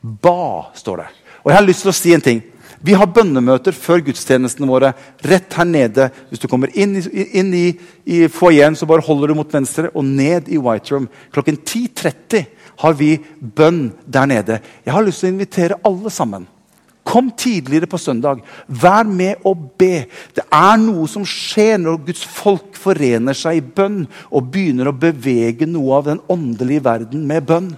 ba. 0.00 0.72
står 0.72 1.04
det. 1.04 1.10
Og 1.44 1.52
jeg 1.52 1.58
har 1.60 1.68
lyst 1.68 1.84
til 1.84 1.92
å 1.92 2.00
si 2.00 2.16
en 2.16 2.24
ting. 2.24 2.40
Vi 2.84 2.96
har 2.96 3.08
bønnemøter 3.08 3.74
før 3.76 4.02
gudstjenestene 4.06 4.68
våre 4.68 4.92
rett 5.24 5.54
her 5.56 5.68
nede. 5.68 6.08
Hvis 6.30 6.42
du 6.42 6.48
kommer 6.50 6.72
inn, 6.76 6.96
i, 6.98 7.28
inn 7.40 7.54
i, 7.56 7.66
i 8.04 8.26
foajeen, 8.32 8.76
så 8.76 8.88
bare 8.88 9.04
holder 9.06 9.32
du 9.32 9.38
mot 9.38 9.54
venstre 9.54 9.90
og 9.94 10.04
ned 10.04 10.50
i 10.52 10.60
White 10.60 10.94
Room. 10.94 11.08
Klokken 11.34 11.58
10.30 11.62 12.44
har 12.82 12.98
vi 12.98 13.16
bønn 13.40 13.88
der 14.04 14.28
nede. 14.28 14.60
Jeg 14.84 14.94
har 14.94 15.06
lyst 15.06 15.24
til 15.24 15.30
å 15.30 15.34
invitere 15.34 15.80
alle 15.88 16.12
sammen. 16.12 16.46
Kom 17.06 17.30
tidligere 17.38 17.86
på 17.86 18.00
søndag. 18.02 18.40
Vær 18.66 19.06
med 19.06 19.46
og 19.46 19.68
be. 19.78 20.08
Det 20.34 20.42
er 20.50 20.76
noe 20.82 21.06
som 21.08 21.22
skjer 21.22 21.78
når 21.78 22.00
Guds 22.08 22.24
folk 22.26 22.74
forener 22.76 23.36
seg 23.38 23.60
i 23.60 23.62
bønn 23.62 24.02
og 24.26 24.48
begynner 24.50 24.90
å 24.90 24.98
bevege 24.98 25.68
noe 25.70 26.00
av 26.00 26.08
den 26.10 26.22
åndelige 26.32 26.82
verden 26.88 27.22
med 27.28 27.46
bønn. 27.46 27.70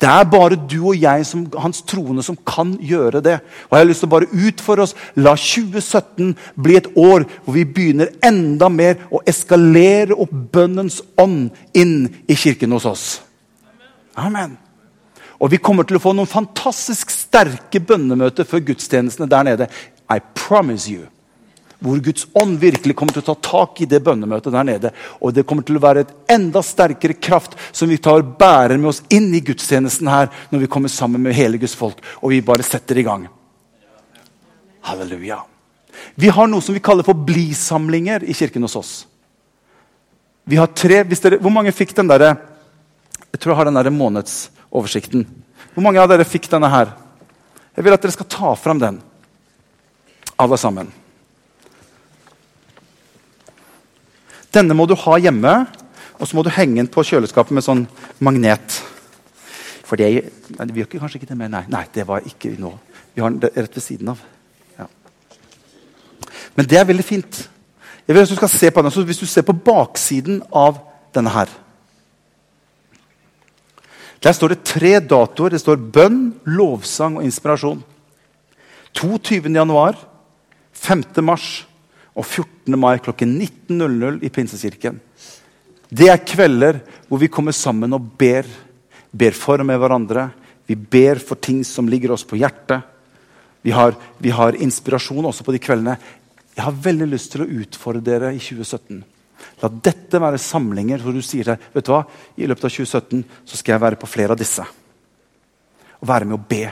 Det 0.00 0.08
er 0.08 0.24
bare 0.30 0.56
du 0.56 0.78
og 0.80 0.96
jeg, 0.98 1.26
som, 1.26 1.44
hans 1.62 1.82
troende, 1.86 2.24
som 2.26 2.36
kan 2.46 2.74
gjøre 2.80 3.20
det. 3.22 3.36
Og 3.68 3.76
jeg 3.76 3.84
har 3.84 3.88
lyst 3.90 4.02
til 4.02 4.10
å 4.10 4.14
bare 4.14 4.30
utfordre 4.48 4.86
oss. 4.86 4.96
La 5.14 5.34
2017 5.38 6.32
bli 6.58 6.78
et 6.78 6.88
år 6.98 7.26
hvor 7.44 7.56
vi 7.56 7.64
begynner 7.68 8.10
enda 8.24 8.70
mer 8.72 9.04
å 9.12 9.22
eskalere 9.28 10.16
opp 10.16 10.34
bønnens 10.54 11.00
ånd 11.20 11.52
inn 11.78 12.08
i 12.26 12.38
kirken 12.38 12.74
hos 12.74 12.88
oss. 12.88 13.06
Amen. 14.18 14.58
Og 15.42 15.50
vi 15.50 15.58
kommer 15.62 15.86
til 15.86 15.98
å 15.98 16.02
få 16.02 16.12
noen 16.14 16.30
fantastisk 16.30 17.10
sterke 17.10 17.80
bønnemøter 17.82 18.46
før 18.46 18.62
gudstjenestene 18.68 19.30
der 19.30 19.48
nede. 19.48 19.70
I 20.10 20.20
promise 20.34 20.90
you. 20.90 21.08
Hvor 21.82 21.98
Guds 21.98 22.26
ånd 22.38 22.60
virkelig 22.62 22.94
kommer 22.96 23.16
til 23.16 23.24
å 23.24 23.32
ta 23.32 23.34
tak 23.42 23.82
i 23.82 23.88
det 23.90 24.00
bønnemøtet 24.06 24.54
der 24.54 24.66
nede. 24.66 24.92
Og 25.20 25.34
det 25.34 25.44
kommer 25.48 25.66
til 25.66 25.78
å 25.78 25.82
være 25.82 26.04
et 26.04 26.12
enda 26.30 26.62
sterkere 26.64 27.18
kraft 27.18 27.56
som 27.74 27.90
vi 27.90 27.98
tar 28.02 28.22
bærer 28.22 28.78
med 28.78 28.92
oss 28.92 29.02
inn 29.12 29.32
i 29.34 29.42
gudstjenesten 29.44 30.10
her 30.10 30.30
når 30.52 30.64
vi 30.64 30.70
kommer 30.70 30.92
sammen 30.92 31.22
med 31.24 31.36
hele 31.36 31.60
Guds 31.60 31.74
folk 31.78 31.98
og 32.20 32.30
vi 32.30 32.42
bare 32.44 32.66
setter 32.66 32.98
i 32.98 33.06
gang. 33.06 33.26
Halleluja. 34.86 35.42
Vi 36.14 36.30
har 36.32 36.48
noe 36.50 36.62
som 36.64 36.74
vi 36.74 36.82
kaller 36.82 37.06
for 37.06 37.18
blisamlinger 37.18 38.24
i 38.24 38.34
kirken 38.34 38.64
hos 38.66 38.78
oss. 38.78 38.92
Vi 40.44 40.58
har 40.58 40.70
tre, 40.74 41.04
dere, 41.06 41.38
Hvor 41.38 41.54
mange 41.54 41.72
fikk 41.72 41.94
den 41.94 42.08
der, 42.08 42.36
Jeg 43.32 43.40
tror 43.40 43.52
jeg 43.52 43.56
har 43.56 43.64
den 43.64 43.78
der 43.78 43.90
månedsoversikten. 43.90 45.26
Hvor 45.74 45.82
mange 45.82 46.00
av 46.00 46.08
dere 46.10 46.24
fikk 46.24 46.50
denne 46.50 46.68
her? 46.68 46.92
Jeg 47.76 47.84
vil 47.84 47.94
at 47.94 48.02
dere 48.02 48.12
skal 48.12 48.28
ta 48.28 48.54
fram 48.54 48.78
den, 48.78 48.98
alle 50.36 50.58
sammen. 50.60 50.90
Denne 54.52 54.76
må 54.76 54.86
du 54.86 54.94
ha 54.98 55.18
hjemme, 55.18 55.52
og 56.18 56.28
så 56.28 56.36
må 56.36 56.44
du 56.44 56.52
henge 56.52 56.76
den 56.76 56.90
på 56.92 57.04
kjøleskapet 57.06 57.54
med 57.56 57.64
sånn 57.64 57.86
magnet. 58.20 58.80
For 59.88 59.96
det 59.96 60.10
Vi 60.72 60.80
gjør 60.80 61.00
kanskje 61.00 61.20
ikke 61.20 61.30
det 61.32 61.38
mer? 61.38 61.48
Nei, 61.52 61.64
nei, 61.68 61.86
det 61.92 62.06
var 62.08 62.24
ikke 62.24 62.52
nå. 62.60 62.72
Vi 63.14 63.20
har 63.20 63.30
den 63.30 63.40
rett 63.42 63.74
ved 63.76 63.82
siden 63.82 64.12
av. 64.12 64.20
Ja. 64.78 64.86
Men 66.56 66.68
det 66.68 66.78
er 66.78 66.88
veldig 66.88 67.04
fint. 67.04 67.48
Jeg 68.06 68.14
vil 68.14 68.22
at 68.22 68.30
du 68.30 68.36
skal 68.36 68.48
se 68.48 68.70
på 68.70 68.82
den. 68.82 69.04
Hvis 69.04 69.20
du 69.20 69.26
ser 69.26 69.42
på 69.42 69.56
baksiden 69.56 70.42
av 70.52 70.80
denne 71.14 71.30
her 71.30 71.48
Der 74.22 74.32
står 74.32 74.48
det 74.48 74.64
tre 74.64 75.00
datoer. 75.00 75.50
Det 75.50 75.60
står 75.60 75.76
bønn, 75.76 76.34
lovsang 76.44 77.16
og 77.16 77.24
inspirasjon. 77.24 77.82
22. 78.94 79.50
januar, 79.50 79.98
5. 80.72 81.02
mars 81.24 81.66
og 82.12 82.26
14. 82.26 82.76
mai 82.78 82.98
klokken 83.00 83.34
19.00 83.40 84.20
i 84.24 84.30
Pinsekirken. 84.32 84.98
Det 85.92 86.08
er 86.08 86.24
kvelder 86.24 86.80
hvor 87.08 87.20
vi 87.20 87.30
kommer 87.32 87.52
sammen 87.56 87.92
og 87.96 88.12
ber. 88.20 88.48
Ber 89.12 89.36
for 89.36 89.60
og 89.60 89.68
med 89.68 89.80
hverandre. 89.80 90.30
Vi 90.68 90.76
ber 90.76 91.20
for 91.20 91.40
ting 91.40 91.62
som 91.68 91.88
ligger 91.88 92.14
oss 92.14 92.24
på 92.24 92.38
hjertet. 92.40 92.84
Vi 93.62 93.70
har, 93.70 93.94
vi 94.18 94.32
har 94.34 94.56
inspirasjon 94.58 95.28
også 95.28 95.44
på 95.46 95.54
de 95.54 95.60
kveldene. 95.62 95.96
Jeg 96.56 96.64
har 96.64 96.84
veldig 96.84 97.08
lyst 97.08 97.32
til 97.32 97.44
å 97.44 97.50
utfordre 97.62 98.04
dere 98.04 98.32
i 98.34 98.40
2017. 98.40 99.02
La 99.62 99.70
dette 99.84 100.20
være 100.22 100.40
samlinger 100.40 101.02
hvor 101.02 101.14
du 101.14 101.22
sier 101.24 101.52
deg, 101.52 101.64
vet 101.74 101.86
du 101.86 101.92
hva, 101.92 102.02
i 102.36 102.48
løpet 102.48 102.66
av 102.68 102.74
2017 102.74 103.22
så 103.48 103.58
skal 103.58 103.76
jeg 103.76 103.84
være 103.84 104.00
på 104.00 104.10
flere 104.10 104.34
av 104.34 104.40
disse. 104.40 104.64
Og 106.00 106.08
være 106.10 106.28
med 106.28 106.38
å 106.38 106.46
be. 106.50 106.64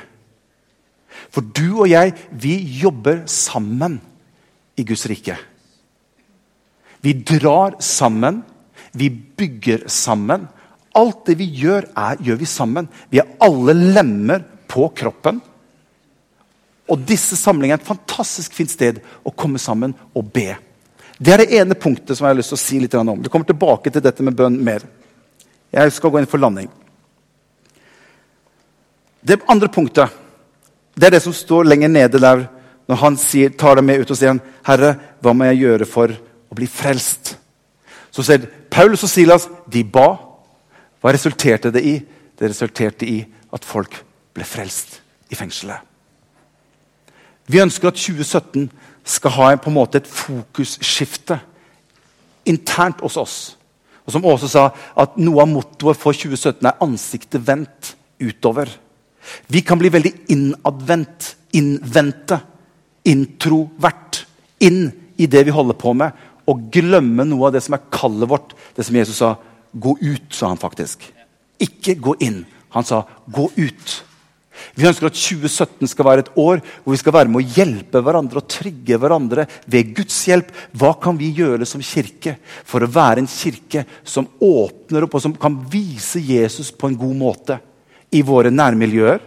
For 1.30 1.44
du 1.44 1.82
og 1.82 1.90
jeg, 1.90 2.14
vi 2.30 2.56
jobber 2.80 3.24
sammen 3.30 3.98
i 4.80 4.86
Guds 4.88 5.04
rike. 5.10 5.36
Vi 7.00 7.12
drar 7.12 7.76
sammen. 7.84 8.42
Vi 8.92 9.10
bygger 9.10 9.86
sammen. 9.86 10.48
Alt 10.96 11.26
det 11.28 11.36
vi 11.38 11.46
gjør, 11.60 11.86
er, 11.96 12.18
gjør 12.20 12.40
vi 12.40 12.48
sammen. 12.48 12.88
Vi 13.12 13.20
er 13.22 13.28
alle 13.44 13.76
lemmer 13.76 14.42
på 14.70 14.88
kroppen. 14.96 15.38
Og 16.90 17.04
disse 17.06 17.38
samlingene 17.38 17.78
er 17.78 17.82
et 17.82 17.86
fantastisk 17.86 18.56
fint 18.56 18.72
sted 18.72 18.98
å 19.22 19.30
komme 19.30 19.60
sammen 19.62 19.94
og 20.16 20.32
be. 20.34 20.56
Det 21.20 21.32
er 21.34 21.42
det 21.42 21.60
ene 21.60 21.76
punktet 21.78 22.16
som 22.16 22.26
jeg 22.26 22.34
har 22.34 22.38
lyst 22.40 22.50
til 22.54 22.58
å 22.58 22.64
si 22.64 22.80
litt 22.82 22.96
om. 22.96 23.12
Vi 23.20 23.30
kommer 23.30 23.46
tilbake 23.46 23.92
til 23.92 24.02
dette 24.02 24.24
med 24.26 24.36
bønn 24.36 24.56
mer. 24.64 24.82
Jeg 25.70 25.92
skal 25.94 26.10
gå 26.10 26.18
inn 26.18 26.30
for 26.30 26.42
landing. 26.42 26.70
Det 29.20 29.38
andre 29.52 29.68
punktet 29.68 30.16
det 30.96 31.06
er 31.06 31.14
det 31.14 31.22
som 31.22 31.34
står 31.36 31.68
lenger 31.68 31.92
nede 31.92 32.20
der 32.20 32.42
når 32.90 32.98
han 33.04 33.16
sier, 33.22 33.52
tar 33.54 33.78
det 33.78 33.84
med 33.86 34.02
ut 34.02 34.10
og 34.10 34.18
sier 34.18 34.32
han, 34.32 34.40
'Herre, 34.66 34.96
hva 35.22 35.32
må 35.32 35.46
jeg 35.46 35.62
gjøre 35.62 35.86
for 35.86 36.10
å 36.10 36.56
bli 36.58 36.66
frelst?' 36.66 37.36
Så 38.10 38.24
sier 38.26 38.48
Paulus 38.70 39.04
og 39.06 39.12
Silas 39.12 39.46
de 39.70 39.84
ba. 39.84 40.18
Hva 40.98 41.12
resulterte 41.14 41.70
det 41.70 41.84
i? 41.86 42.00
Det 42.34 42.50
resulterte 42.50 43.06
i 43.06 43.22
at 43.54 43.64
folk 43.64 43.94
ble 44.34 44.44
frelst 44.44 44.98
i 45.30 45.38
fengselet. 45.38 45.78
Vi 47.46 47.62
ønsker 47.62 47.88
at 47.88 47.94
2017 47.94 48.66
skal 49.04 49.30
ha 49.30 49.52
en, 49.52 49.62
på 49.62 49.70
en 49.70 49.78
måte 49.78 50.02
et 50.02 50.10
fokusskifte 50.10 51.38
internt 52.50 53.00
hos 53.06 53.16
oss. 53.16 53.56
Og 54.02 54.12
som 54.12 54.26
Åse 54.26 54.50
sa, 54.50 54.72
at 54.98 55.14
Noe 55.16 55.42
av 55.42 55.48
mottoet 55.48 55.96
for 55.96 56.12
2017 56.12 56.66
er 56.66 56.78
'ansiktet 56.82 57.46
vendt 57.46 57.94
utover'. 58.18 58.70
Vi 59.46 59.60
kan 59.60 59.78
bli 59.78 59.88
veldig 59.88 60.12
innadvendt, 60.28 61.36
innvendte 61.52 62.40
introvert 63.08 64.24
inn 64.60 64.90
i 65.20 65.28
det 65.30 65.44
vi 65.46 65.54
holder 65.54 65.76
på 65.78 65.94
med, 65.96 66.12
og 66.50 66.68
glemme 66.72 67.24
noe 67.28 67.48
av 67.48 67.54
det 67.54 67.62
som 67.64 67.76
er 67.76 67.86
kallet 67.92 68.28
vårt. 68.30 68.54
Det 68.74 68.86
som 68.86 68.96
Jesus 68.96 69.20
sa. 69.22 69.34
Gå 69.70 69.94
ut, 70.00 70.32
sa 70.34 70.50
han 70.50 70.58
faktisk. 70.58 71.04
Ikke 71.62 71.94
gå 71.94 72.16
inn. 72.26 72.42
Han 72.74 72.86
sa 72.86 73.04
gå 73.30 73.46
ut. 73.54 73.92
Vi 74.76 74.86
ønsker 74.88 75.08
at 75.08 75.16
2017 75.16 75.88
skal 75.90 76.06
være 76.06 76.24
et 76.24 76.32
år 76.38 76.60
hvor 76.60 76.92
vi 76.92 77.00
skal 77.00 77.14
være 77.14 77.32
med 77.32 77.40
å 77.40 77.54
hjelpe 77.56 78.02
hverandre 78.04 78.42
og 78.42 78.48
trygge 78.50 78.98
hverandre 79.00 79.46
ved 79.70 79.94
Guds 79.96 80.18
hjelp. 80.28 80.50
Hva 80.76 80.92
kan 81.00 81.18
vi 81.20 81.30
gjøre 81.36 81.68
som 81.68 81.82
kirke 81.84 82.36
for 82.68 82.84
å 82.84 82.90
være 82.90 83.22
en 83.22 83.30
kirke 83.30 83.86
som 84.04 84.28
åpner 84.44 85.06
opp 85.06 85.16
og 85.16 85.24
som 85.24 85.36
kan 85.38 85.56
vise 85.72 86.22
Jesus 86.22 86.72
på 86.74 86.90
en 86.90 86.98
god 87.00 87.16
måte? 87.22 87.60
I 88.10 88.24
våre 88.26 88.50
nærmiljøer, 88.50 89.22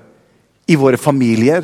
i 0.67 0.75
våre 0.79 0.99
familier, 0.99 1.63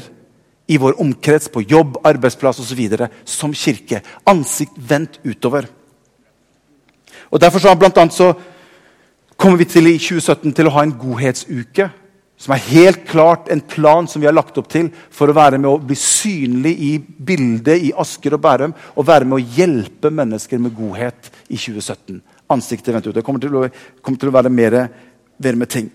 i 0.69 0.77
vår 0.77 0.99
omkrets, 1.01 1.49
på 1.49 1.63
jobb, 1.65 1.97
arbeidsplass 2.05 2.59
osv. 2.61 2.81
som 3.25 3.53
kirke. 3.53 4.03
Ansikt 4.29 4.77
vendt 4.77 5.19
utover. 5.25 5.65
Og 7.29 7.41
Derfor 7.41 7.59
så, 7.59 7.75
blant 7.75 7.97
annet, 7.97 8.13
så 8.13 8.33
kommer 9.37 9.57
vi 9.57 9.65
til 9.69 9.87
i 9.89 9.97
2017 9.97 10.53
til 10.53 10.69
å 10.69 10.75
ha 10.77 10.83
en 10.85 10.95
godhetsuke. 10.99 11.89
Som 12.39 12.53
er 12.55 12.67
helt 12.69 13.01
klart 13.09 13.49
en 13.51 13.59
plan 13.59 14.07
som 14.07 14.21
vi 14.21 14.27
har 14.29 14.35
lagt 14.35 14.57
opp 14.61 14.69
til 14.71 14.87
for 15.11 15.27
å 15.27 15.35
være 15.35 15.57
med 15.59 15.67
å 15.67 15.81
bli 15.83 15.97
synlig 15.99 16.71
i 16.85 16.91
bildet 16.99 17.83
i 17.89 17.89
Asker 17.99 18.37
og 18.37 18.43
Bærum. 18.45 18.75
Og 18.95 19.07
være 19.09 19.27
med 19.27 19.39
å 19.39 19.55
hjelpe 19.57 20.11
mennesker 20.13 20.61
med 20.61 20.75
godhet 20.77 21.31
i 21.49 21.57
2017. 21.57 22.21
Ansiktet 22.55 22.93
vendt 22.95 23.09
ut. 23.09 23.15
Det 23.17 23.25
kommer 23.25 23.43
til 23.43 23.57
å, 23.57 23.65
kommer 24.01 24.21
til 24.21 24.31
å 24.31 24.37
være 24.37 24.53
mer, 24.53 24.77
mer 25.43 25.59
med 25.59 25.73
ting. 25.73 25.89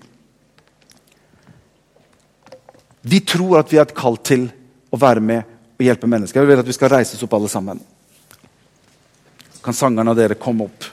Vi 3.05 3.21
tror 3.25 3.63
at 3.63 3.73
vi 3.73 3.81
er 3.81 3.89
et 3.89 3.97
kall 3.97 4.21
til 4.25 4.47
å 4.95 5.01
være 5.01 5.21
med 5.21 5.43
og 5.75 5.85
hjelpe 5.85 6.09
mennesker. 6.11 6.41
Jeg 6.41 6.49
vil 6.49 6.63
at 6.63 6.69
vi 6.69 6.77
skal 6.77 6.93
reise 6.93 7.17
oss 7.17 7.27
opp 7.27 7.37
alle 7.37 7.51
sammen. 7.51 7.81
Kan 9.65 9.75
sangerne 9.75 10.13
av 10.13 10.19
dere 10.19 10.39
komme 10.39 10.69
opp? 10.69 10.91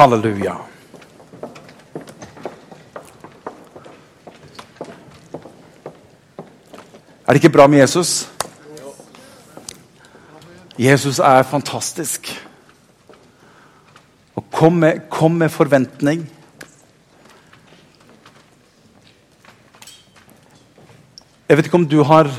Halleluja. 0.00 0.54
Er 7.26 7.34
det 7.34 7.42
ikke 7.42 7.52
bra 7.52 7.66
med 7.70 7.78
Jesus? 7.78 8.28
Jesus 10.78 11.18
er 11.18 11.42
fantastisk. 11.42 12.30
Og 14.40 14.46
kom 14.48 14.78
med, 14.80 15.02
kom 15.12 15.34
med 15.36 15.52
forventning. 15.52 16.22
Jeg 21.48 21.58
vet 21.58 21.66
ikke 21.68 21.76
om 21.76 21.88
du 21.90 21.98
har 22.08 22.30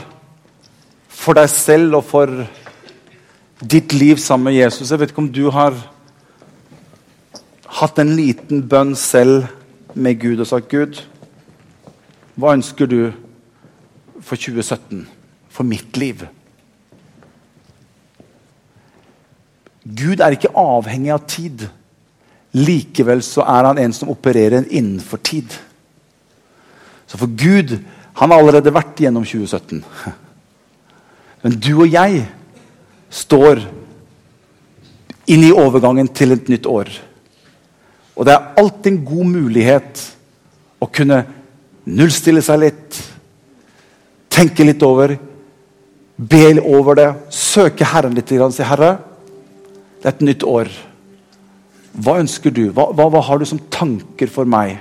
for 1.14 1.38
deg 1.38 1.50
selv 1.54 2.00
og 2.00 2.06
for 2.10 2.32
ditt 3.62 3.94
liv 3.94 4.18
sammen 4.18 4.48
med 4.48 4.56
Jesus 4.56 4.90
Jeg 4.90 4.98
vet 5.02 5.12
ikke 5.12 5.22
om 5.22 5.28
du 5.30 5.44
har 5.54 5.76
hatt 7.82 8.02
en 8.02 8.16
liten 8.18 8.64
bønn 8.72 8.96
selv 8.98 9.46
med 9.94 10.18
Gud 10.24 10.42
og 10.42 10.48
sagt 10.50 10.72
Gud, 10.72 11.04
hva 12.34 12.56
ønsker 12.56 12.90
du 12.90 13.12
for 14.24 14.40
2017? 14.40 15.06
For 15.52 15.68
mitt 15.68 16.00
liv? 16.00 16.24
Gud 19.86 20.24
er 20.24 20.34
ikke 20.40 20.56
avhengig 20.58 21.14
av 21.14 21.28
tid. 21.28 21.68
Likevel 22.58 23.22
så 23.24 23.46
er 23.48 23.70
han 23.70 23.80
en 23.80 23.94
som 23.96 24.12
opererer 24.12 24.68
innenfor 24.70 25.22
tid. 25.24 25.54
Så 27.08 27.20
for 27.20 27.32
Gud 27.32 27.78
han 28.20 28.32
har 28.32 28.42
allerede 28.42 28.74
vært 28.76 29.00
gjennom 29.00 29.24
2017. 29.26 29.84
Men 31.42 31.56
du 31.58 31.72
og 31.78 31.88
jeg 31.90 32.26
står 33.12 33.64
inn 35.32 35.46
i 35.48 35.54
overgangen 35.56 36.10
til 36.12 36.36
et 36.36 36.52
nytt 36.52 36.68
år. 36.70 36.92
Og 38.16 38.28
det 38.28 38.36
er 38.36 38.60
alltid 38.60 38.92
en 38.92 39.04
god 39.08 39.32
mulighet 39.32 40.04
å 40.82 40.90
kunne 40.92 41.24
nullstille 41.88 42.44
seg 42.46 42.62
litt, 42.66 43.00
tenke 44.32 44.66
litt 44.68 44.84
over, 44.86 45.16
be 46.18 46.44
over 46.62 47.00
det, 47.00 47.10
søke 47.34 47.88
Herren 47.88 48.14
litt 48.16 48.32
og 48.32 48.54
si 48.54 48.64
'Herre, 48.64 48.98
det 50.02 50.06
er 50.06 50.14
et 50.14 50.22
nytt 50.22 50.44
år'. 50.44 50.91
Hva 51.92 52.20
ønsker 52.22 52.54
du? 52.56 52.70
Hva, 52.72 52.88
hva, 52.96 53.10
hva, 53.12 53.22
har 53.28 53.40
du 53.42 53.46
som 53.48 53.60
tanker 53.74 54.32
for 54.32 54.48
meg? 54.48 54.78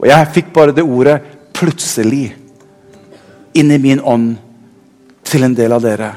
Og 0.00 0.08
jeg 0.10 0.32
fikk 0.34 0.52
bare 0.52 0.74
det 0.74 0.84
ordet 0.84 1.22
'plutselig' 1.54 2.34
inn 3.54 3.70
i 3.70 3.78
min 3.78 4.00
ånd 4.00 4.36
til 5.24 5.44
en 5.46 5.54
del 5.54 5.72
av 5.72 5.82
dere. 5.82 6.10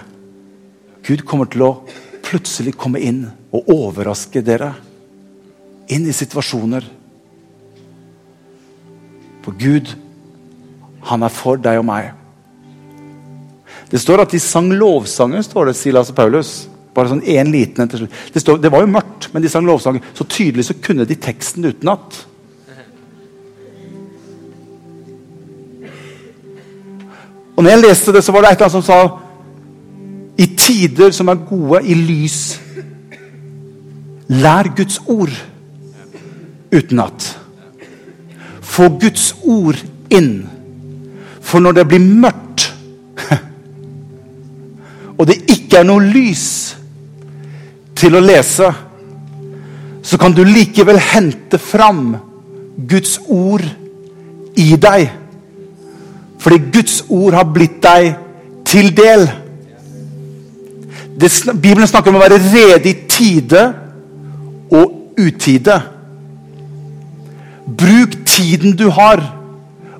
Gud 1.05 1.23
kommer 1.25 1.45
til 1.45 1.61
å 1.63 1.71
plutselig 2.25 2.73
komme 2.75 2.99
inn 2.99 3.21
og 3.53 3.69
overraske 3.71 4.41
dere. 4.43 4.73
Inn 5.87 6.07
i 6.09 6.15
situasjoner. 6.15 6.83
For 9.45 9.55
Gud, 9.55 9.93
han 11.07 11.23
er 11.23 11.31
for 11.31 11.61
deg 11.61 11.79
og 11.79 11.85
meg. 11.87 12.11
Det 13.87 14.01
står 14.01 14.25
at 14.25 14.33
de 14.33 14.39
sang 14.43 14.67
lovsanger, 14.73 15.45
står 15.45 15.69
det, 15.69 15.77
Silas 15.79 16.11
og 16.11 16.17
Paulus. 16.17 16.67
Bare 16.97 17.11
sånn 17.11 17.21
en 17.29 17.51
liten 17.53 17.83
en 17.83 17.89
til 17.91 18.01
slutt. 18.01 18.15
Det, 18.33 18.41
stod, 18.41 18.61
det 18.63 18.71
var 18.73 18.81
jo 18.81 18.89
mørkt, 18.89 19.29
men 19.29 19.43
de 19.43 19.51
sang 19.53 19.67
lovsangen. 19.67 20.01
Så 20.17 20.25
tydelig 20.25 20.65
så 20.65 20.75
kunne 20.81 21.05
de 21.05 21.17
teksten 21.21 21.67
utenat. 21.69 22.23
Og 27.53 27.63
når 27.63 27.69
jeg 27.71 27.83
leste 27.83 28.13
det, 28.13 28.23
så 28.25 28.33
var 28.33 28.45
det 28.45 28.51
et 28.51 28.57
eller 28.57 28.69
annet 28.69 28.77
som 28.79 28.85
sa 28.85 28.99
I 30.37 30.47
tider 30.57 31.13
som 31.13 31.29
er 31.29 31.45
gode, 31.49 31.83
i 31.85 31.93
lys 31.97 32.39
Lær 34.27 34.67
Guds 34.75 34.97
ord 35.07 35.31
utenat. 36.73 37.29
Få 38.61 38.89
Guds 38.99 39.29
ord 39.47 39.79
inn. 40.11 40.41
For 41.39 41.63
når 41.63 41.77
det 41.77 41.85
blir 41.87 42.03
mørkt, 42.03 42.65
og 45.17 45.29
det 45.29 45.37
ikke 45.47 45.79
er 45.79 45.87
noe 45.87 46.03
lys 46.03 46.66
til 47.97 48.17
å 48.17 48.23
lese, 48.23 48.69
så 50.07 50.17
kan 50.21 50.35
du 50.35 50.43
likevel 50.47 50.99
hente 51.01 51.59
fram 51.59 52.15
Guds 52.87 53.17
ord 53.27 53.65
i 54.57 54.69
deg. 54.79 55.09
Fordi 56.39 56.59
Guds 56.71 57.01
ord 57.09 57.35
har 57.35 57.49
blitt 57.51 57.81
deg 57.83 58.13
til 58.67 58.91
del. 58.95 59.25
Det, 61.17 61.31
Bibelen 61.57 61.89
snakker 61.89 62.13
om 62.13 62.19
å 62.19 62.23
være 62.23 62.39
rede 62.39 62.91
i 62.91 62.97
tide 63.09 63.63
og 64.71 65.17
utide. 65.17 65.79
Bruk 67.67 68.15
tiden 68.29 68.77
du 68.79 68.87
har, 68.93 69.23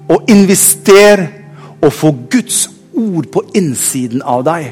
og 0.08 0.30
invester 0.32 1.26
og 1.82 1.92
få 1.94 2.14
Guds 2.32 2.68
ord 2.96 3.28
på 3.34 3.44
innsiden 3.58 4.22
av 4.24 4.46
deg. 4.48 4.72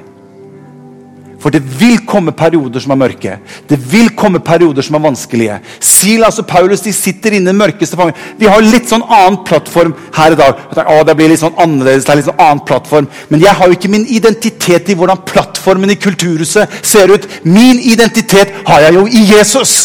For 1.46 1.54
det 1.54 1.62
vil 1.78 2.00
komme 2.10 2.32
perioder 2.34 2.82
som 2.82 2.96
er 2.96 2.98
mørke. 2.98 3.36
Det 3.70 3.78
vil 3.78 4.08
komme 4.18 4.40
perioder 4.42 4.82
som 4.82 4.96
er 4.98 5.04
vanskelige. 5.04 5.60
Silas 5.78 6.40
og 6.42 6.48
Paulus 6.50 6.82
de 6.82 6.94
sitter 6.94 7.36
inne 7.38 7.52
i 7.54 7.58
mørkeste 7.60 8.00
fanget. 8.00 8.18
Vi 8.40 8.48
har 8.50 8.66
litt 8.66 8.90
sånn 8.90 9.04
annen 9.06 9.38
plattform 9.46 9.92
her 10.16 10.34
i 10.34 10.40
dag. 10.40 10.64
Å, 10.74 10.96
det 11.06 11.14
blir 11.20 11.30
litt 11.30 11.44
sånn 11.44 11.54
annerledes, 11.62 12.08
det 12.08 12.16
er 12.16 12.18
litt 12.18 12.30
sånn 12.32 12.42
annen 12.48 12.64
plattform. 12.66 13.10
Men 13.30 13.44
jeg 13.46 13.54
har 13.60 13.70
jo 13.70 13.78
ikke 13.78 13.92
min 13.94 14.08
identitet 14.10 14.90
i 14.90 14.96
hvordan 14.98 15.22
plattformen 15.30 15.94
i 15.94 16.00
Kulturhuset 16.02 16.82
ser 16.82 17.14
ut. 17.14 17.30
Min 17.46 17.78
identitet 17.94 18.58
har 18.66 18.88
jeg 18.88 18.98
jo 18.98 19.06
i 19.06 19.24
Jesus. 19.36 19.76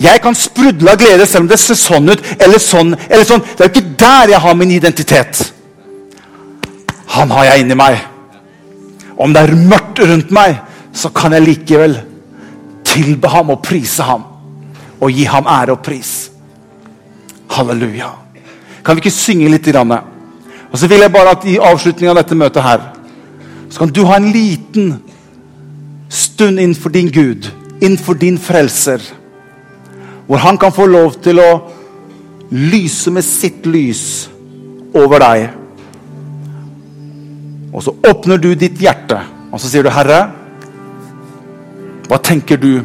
Jeg 0.00 0.24
kan 0.24 0.40
sprudle 0.40 0.96
av 0.96 1.04
glede 1.04 1.28
selv 1.28 1.44
om 1.44 1.52
det 1.52 1.60
ser 1.60 1.76
sånn 1.76 2.14
ut 2.14 2.24
eller 2.38 2.64
sånn. 2.70 2.96
eller 3.10 3.28
sånn. 3.28 3.44
Det 3.44 3.60
er 3.60 3.68
jo 3.68 3.74
ikke 3.76 3.94
der 4.06 4.34
jeg 4.38 4.44
har 4.48 4.58
min 4.64 4.74
identitet. 4.80 5.44
Han 7.20 7.36
har 7.36 7.52
jeg 7.52 7.68
inni 7.68 7.80
meg. 7.84 8.13
Om 9.18 9.34
det 9.34 9.42
er 9.42 9.54
mørkt 9.54 10.00
rundt 10.02 10.32
meg, 10.34 10.58
så 10.94 11.10
kan 11.14 11.34
jeg 11.34 11.44
likevel 11.44 11.98
tilbe 12.86 13.30
ham 13.30 13.50
og 13.54 13.62
prise 13.62 14.02
ham. 14.06 14.24
Og 15.00 15.10
gi 15.12 15.24
ham 15.28 15.46
ære 15.50 15.74
og 15.74 15.82
pris. 15.84 16.30
Halleluja. 17.50 18.10
Kan 18.84 18.96
vi 18.96 19.04
ikke 19.04 19.14
synge 19.14 19.50
litt? 19.50 19.66
Grann? 19.72 19.96
Og 20.70 20.78
så 20.78 20.88
vil 20.90 21.04
jeg 21.04 21.12
bare 21.12 21.36
at 21.36 21.44
i 21.46 21.58
avslutningen 21.62 22.12
av 22.12 22.22
dette 22.22 22.38
møtet 22.38 22.64
her, 22.64 22.80
så 23.70 23.78
kan 23.78 23.92
du 23.94 24.04
ha 24.08 24.16
en 24.18 24.32
liten 24.34 24.96
stund 26.10 26.58
innenfor 26.60 26.90
din 26.94 27.10
Gud, 27.14 27.48
innenfor 27.80 28.18
din 28.18 28.38
frelser, 28.38 29.02
hvor 30.26 30.42
han 30.42 30.58
kan 30.58 30.72
få 30.72 30.86
lov 30.86 31.14
til 31.22 31.40
å 31.42 31.50
lyse 32.50 33.10
med 33.10 33.24
sitt 33.26 33.66
lys 33.66 34.28
over 34.94 35.22
deg. 35.22 35.48
Og 37.74 37.82
så 37.82 37.94
åpner 38.10 38.38
du 38.38 38.52
ditt 38.54 38.78
hjerte, 38.78 39.18
og 39.50 39.60
så 39.60 39.68
sier 39.68 39.82
du, 39.82 39.90
'Herre, 39.90 40.30
hva 42.08 42.18
tenker 42.22 42.56
du 42.56 42.82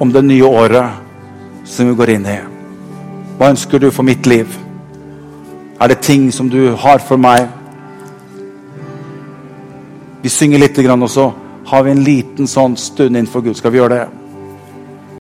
om 0.00 0.12
det 0.12 0.24
nye 0.24 0.44
året 0.44 0.90
som 1.64 1.88
vi 1.88 1.94
går 1.94 2.14
inn 2.16 2.26
i?' 2.26 2.40
Hva 3.38 3.50
ønsker 3.50 3.78
du 3.78 3.90
for 3.90 4.02
mitt 4.02 4.26
liv? 4.26 4.46
Er 5.80 5.88
det 5.88 6.00
ting 6.00 6.32
som 6.32 6.48
du 6.48 6.74
har 6.74 6.98
for 6.98 7.16
meg? 7.16 7.48
Vi 10.22 10.28
synger 10.28 10.58
litt, 10.58 10.78
og 10.78 11.10
så 11.10 11.32
har 11.66 11.82
vi 11.82 11.90
en 11.90 12.04
liten 12.04 12.46
sånn 12.46 12.76
stund 12.76 13.16
innenfor 13.16 13.40
Gud. 13.40 13.56
Skal 13.56 13.72
vi 13.72 13.78
gjøre 13.78 13.94
det? 13.94 14.25